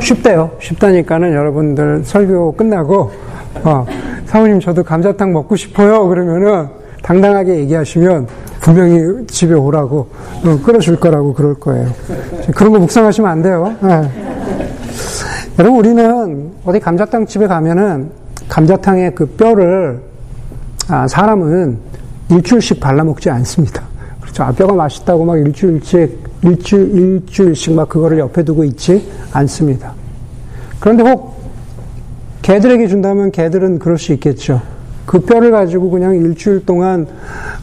쉽대요. 0.00 0.50
쉽다니까는 0.60 1.32
여러분들 1.32 2.02
설교 2.04 2.52
끝나고 2.52 3.10
어, 3.64 3.86
사모님 4.26 4.60
저도 4.60 4.82
감자탕 4.82 5.32
먹고 5.32 5.56
싶어요. 5.56 6.08
그러면은 6.08 6.68
당당하게 7.02 7.56
얘기하시면 7.58 8.26
분명히 8.60 9.26
집에 9.26 9.54
오라고 9.54 10.08
어, 10.44 10.58
끌어줄 10.64 10.98
거라고 10.98 11.34
그럴 11.34 11.54
거예요. 11.54 11.88
그런 12.54 12.72
거 12.72 12.78
묵상하시면 12.78 13.30
안 13.30 13.42
돼요. 13.42 13.74
네. 13.80 14.08
여러분 15.58 15.78
우리는 15.80 16.50
어디 16.64 16.80
감자탕 16.80 17.26
집에 17.26 17.46
가면은 17.46 18.10
감자탕의 18.52 19.14
그 19.14 19.24
뼈를 19.24 20.02
아, 20.88 21.08
사람은 21.08 21.78
일주일씩 22.30 22.80
발라 22.80 23.02
먹지 23.02 23.30
않습니다. 23.30 23.82
그렇죠. 24.20 24.42
아, 24.42 24.52
뼈가 24.52 24.74
맛있다고 24.74 25.24
막 25.24 25.38
일주일씩, 25.38 26.18
일주일, 26.42 26.90
일주일씩 26.94 27.72
막 27.72 27.88
그거를 27.88 28.18
옆에 28.18 28.44
두고 28.44 28.64
있지 28.64 29.10
않습니다. 29.32 29.94
그런데 30.80 31.02
혹 31.02 31.40
개들에게 32.42 32.88
준다면 32.88 33.30
개들은 33.30 33.78
그럴 33.78 33.96
수 33.96 34.12
있겠죠. 34.12 34.60
그 35.06 35.20
뼈를 35.20 35.50
가지고 35.50 35.90
그냥 35.90 36.14
일주일 36.14 36.66
동안 36.66 37.06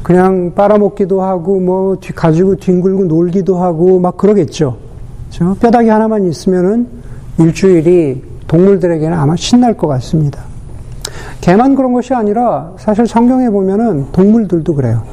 그냥 0.02 0.54
빨아먹기도 0.56 1.22
하고 1.22 1.60
뭐 1.60 2.00
가지고 2.16 2.56
뒹굴고 2.56 3.06
놀기도 3.06 3.60
하고 3.60 4.00
막 4.00 4.18
그러겠죠. 4.18 4.78
그렇죠? 5.30 5.56
뼈다귀 5.60 5.88
하나만 5.88 6.28
있으면은 6.28 6.88
일주일이 7.38 8.24
동물들에게는 8.48 9.16
아마 9.16 9.36
신날 9.36 9.78
것 9.78 9.88
같습니다. 9.88 10.49
개만 11.42 11.76
그런 11.76 11.94
것이 11.94 12.14
아니라 12.14 12.72
사실 12.78 13.08
성경에 13.08 13.50
보면은 13.50 14.08
동물들도 14.12 14.76
그래요. 14.76 15.04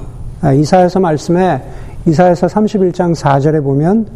아, 0.40 0.52
이사에서 0.52 1.00
말씀에 1.00 1.62
이사에서 2.06 2.46
31장 2.46 3.14
4절에 3.14 3.62
보면 3.62 4.06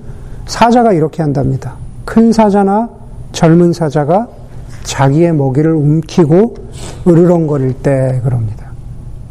사자가 0.47 0.93
이렇게 0.93 1.23
한답니다. 1.23 1.75
큰 2.05 2.33
사자나 2.33 2.89
젊은 3.33 3.73
사자가 3.73 4.29
자기의 4.85 5.33
먹이를 5.35 5.73
움키고 5.73 6.55
으르렁거릴 7.07 7.75
때 7.75 8.21
그럽니다. 8.25 8.67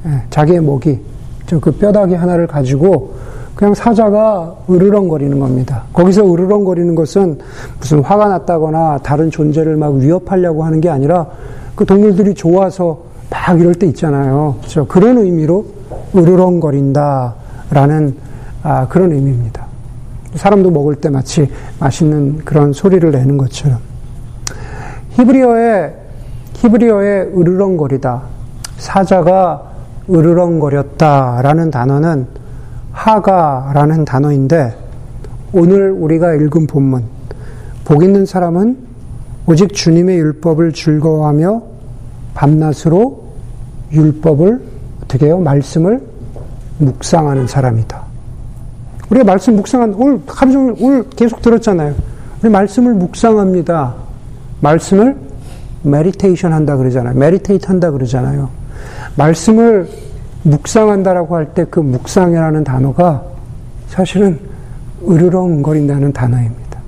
예, 0.06 0.22
자기의 0.30 0.62
먹이, 0.62 1.00
그 1.60 1.72
뼈다귀 1.72 2.14
하나를 2.14 2.48
가지고 2.48 3.14
그냥 3.56 3.74
사자가 3.74 4.56
으르렁거리는 4.70 5.38
겁니다. 5.38 5.84
거기서 5.92 6.32
으르렁거리는 6.32 6.96
것은 6.96 7.38
무슨 7.80 8.02
화가 8.02 8.30
났다거나 8.30 9.00
다른 9.04 9.30
존재를 9.30 9.76
막 9.76 9.96
위협하려고 9.96 10.64
하는 10.64 10.80
게 10.80 10.90
아니라 10.90 11.28
그 11.80 11.86
동물들이 11.86 12.34
좋아서 12.34 13.04
막 13.30 13.58
이럴 13.58 13.74
때 13.74 13.88
있잖아요. 13.88 14.58
그렇죠? 14.60 14.86
그런 14.86 15.18
의미로 15.18 15.66
으르렁거린다라는 16.14 18.18
아, 18.64 18.88
그런 18.90 19.14
의미입니다. 19.14 19.66
사람도 20.36 20.72
먹을 20.72 20.96
때 20.96 21.08
마치 21.08 21.50
맛있는 21.80 22.40
그런 22.40 22.74
소리를 22.74 23.10
내는 23.10 23.38
것처럼 23.38 23.80
히브리어의 25.12 25.96
히브리어의 26.56 27.38
으르렁거리다 27.38 28.24
사자가 28.76 29.64
으르렁거렸다라는 30.10 31.72
단어는 31.72 32.28
하가라는 32.92 34.04
단어인데 34.04 34.76
오늘 35.54 35.92
우리가 35.92 36.34
읽은 36.34 36.68
본문 36.68 37.06
복 37.86 38.04
있는 38.04 38.26
사람은 38.26 38.89
오직 39.50 39.74
주님의 39.74 40.20
율법을 40.20 40.74
즐거워하며 40.74 41.64
밤낮으로 42.36 43.24
율법을 43.92 44.62
어떻게 45.04 45.26
해요? 45.26 45.40
말씀을 45.40 46.04
묵상하는 46.78 47.48
사람이다. 47.48 48.00
우리가 49.10 49.26
말씀 49.26 49.56
묵상한 49.56 49.96
오늘 49.96 50.22
하루 50.28 50.52
종일 50.52 50.76
오늘 50.80 51.10
계속 51.10 51.42
들었잖아요. 51.42 51.96
우리 52.44 52.52
말씀을 52.52 52.94
묵상합니다. 52.94 53.96
말씀을 54.62 55.18
meditation 55.82 56.54
한다 56.54 56.78
그러잖아요. 56.78 57.16
meditate 57.16 57.66
한다 57.66 57.90
그러잖아요. 57.90 58.50
말씀을 59.18 59.90
묵상한다라고 60.44 61.36
할 61.36 61.54
때 61.56 61.66
그 61.66 61.80
묵상이라는 61.80 62.64
단어가 62.64 63.24
사실은 63.88 64.40
으르렁거린다는 65.10 66.14
단어입니다. 66.14 66.80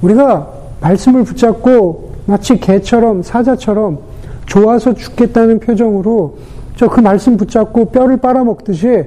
우리가 0.00 0.61
말씀을 0.82 1.24
붙잡고 1.24 2.12
마치 2.26 2.58
개처럼 2.58 3.22
사자처럼 3.22 3.98
좋아서 4.46 4.94
죽겠다는 4.94 5.60
표정으로 5.60 6.36
저 6.76 6.88
그 6.88 7.00
말씀 7.00 7.36
붙잡고 7.36 7.86
뼈를 7.86 8.16
빨아먹듯이 8.16 9.04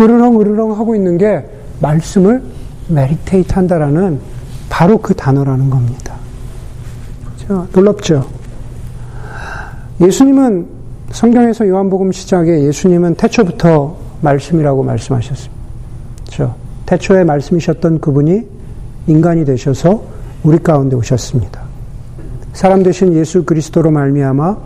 으르렁 0.00 0.40
으르렁 0.40 0.78
하고 0.78 0.94
있는 0.94 1.18
게 1.18 1.44
말씀을 1.80 2.42
메디테이트 2.88 3.52
한다라는 3.52 4.20
바로 4.68 4.98
그 4.98 5.14
단어라는 5.14 5.70
겁니다. 5.70 6.14
자, 7.38 7.66
놀랍죠? 7.72 8.24
예수님은 10.00 10.66
성경에서 11.10 11.66
요한복음 11.66 12.12
시작에 12.12 12.62
예수님은 12.64 13.14
태초부터 13.16 13.96
말씀이라고 14.20 14.82
말씀하셨습니다. 14.84 15.56
그렇죠? 16.26 16.54
태초에 16.86 17.24
말씀이셨던 17.24 18.00
그분이 18.00 18.46
인간이 19.06 19.44
되셔서 19.44 20.02
우리 20.48 20.56
가운데 20.58 20.96
오셨습니다. 20.96 21.60
사람 22.54 22.82
되신 22.82 23.12
예수 23.12 23.44
그리스도로 23.44 23.90
말미암아 23.90 24.56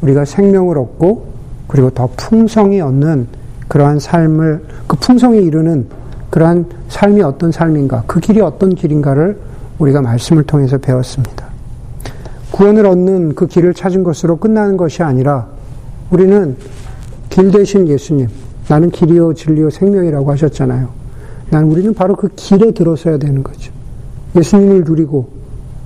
우리가 0.00 0.24
생명을 0.24 0.78
얻고 0.78 1.26
그리고 1.66 1.90
더 1.90 2.08
풍성히 2.16 2.80
얻는 2.80 3.26
그러한 3.68 3.98
삶을 3.98 4.64
그 4.86 4.96
풍성히 4.96 5.42
이루는 5.44 5.88
그러한 6.30 6.64
삶이 6.88 7.20
어떤 7.20 7.52
삶인가 7.52 8.04
그 8.06 8.18
길이 8.18 8.40
어떤 8.40 8.74
길인가를 8.74 9.38
우리가 9.78 10.00
말씀을 10.00 10.44
통해서 10.44 10.78
배웠습니다. 10.78 11.44
구원을 12.50 12.86
얻는 12.86 13.34
그 13.34 13.46
길을 13.46 13.74
찾은 13.74 14.04
것으로 14.04 14.38
끝나는 14.38 14.78
것이 14.78 15.02
아니라 15.02 15.48
우리는 16.08 16.56
길 17.28 17.50
대신 17.50 17.86
예수님 17.86 18.28
나는 18.68 18.90
길이요 18.90 19.34
진리요 19.34 19.68
생명이라고 19.68 20.32
하셨잖아요. 20.32 20.88
난 21.50 21.64
우리는 21.64 21.92
바로 21.92 22.16
그 22.16 22.30
길에 22.34 22.70
들어서야 22.70 23.18
되는 23.18 23.42
거죠. 23.42 23.75
예수님을 24.36 24.84
누리고 24.84 25.28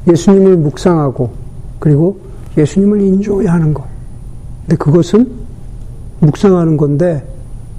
예수님을 0.08 0.56
묵상하고 0.56 1.30
그리고 1.78 2.20
예수님을 2.56 3.00
인조해하는 3.00 3.74
것. 3.74 3.84
근데 4.62 4.76
그것은 4.76 5.30
묵상하는 6.20 6.76
건데 6.76 7.26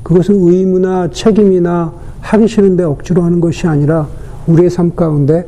그것은 0.03 0.35
의무나 0.35 1.09
책임이나 1.09 1.93
하기 2.21 2.47
싫은데 2.47 2.83
억지로 2.83 3.23
하는 3.23 3.39
것이 3.39 3.67
아니라 3.67 4.07
우리의 4.47 4.69
삶 4.69 4.95
가운데 4.95 5.45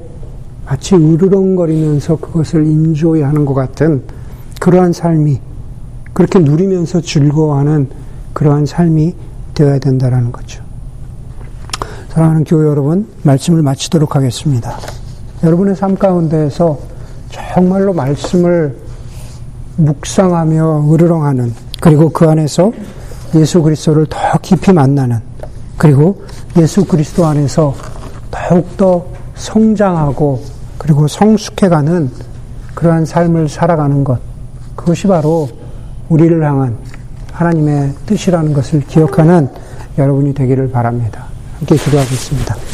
마치 0.66 0.96
으르렁거리면서 0.96 2.18
그것을 2.18 2.66
인조해하는 2.66 3.46
것 3.46 3.54
같은 3.54 4.04
그러한 4.60 4.94
삶이 4.94 5.40
그렇게 6.14 6.40
누리면서 6.40 7.02
즐거워하는 7.02 7.90
그러한 8.34 8.66
삶이 8.66 9.16
되어야 9.54 9.80
된다라는 9.80 10.32
거죠. 10.32 10.64
사랑하는 12.10 12.44
교회 12.44 12.68
여러분, 12.68 13.08
말씀을 13.24 13.64
마치도록 13.64 14.16
하겠습니다. 14.16 14.78
여러분의 15.44 15.76
삶 15.76 15.96
가운데에서 15.96 16.80
정말로 17.30 17.94
말씀을 17.94 18.76
묵상하며 19.76 20.94
으르렁하는 20.94 21.54
그리고 21.82 22.10
그 22.10 22.30
안에서 22.30 22.72
예수 23.36 23.62
그리스도를 23.62 24.06
더 24.06 24.18
깊이 24.42 24.72
만나는 24.72 25.20
그리고 25.78 26.24
예수 26.58 26.86
그리스도 26.86 27.26
안에서 27.26 27.74
더욱더 28.32 29.06
성장하고 29.36 30.42
그리고 30.78 31.08
성숙해가는 31.08 32.10
그러한 32.76 33.06
삶을 33.06 33.50
살아가는 33.50 34.04
것 34.04 34.20
그것이 34.76 35.08
바로 35.08 35.50
우리를 36.10 36.44
향한 36.44 36.78
하나님의 37.32 37.94
뜻이라는 38.06 38.54
것을 38.54 38.82
기억하는 38.82 39.50
여러분이 39.98 40.34
되기를 40.34 40.72
바랍니다. 40.72 41.26
함께 41.60 41.76
기도하겠습니다. 41.76 42.73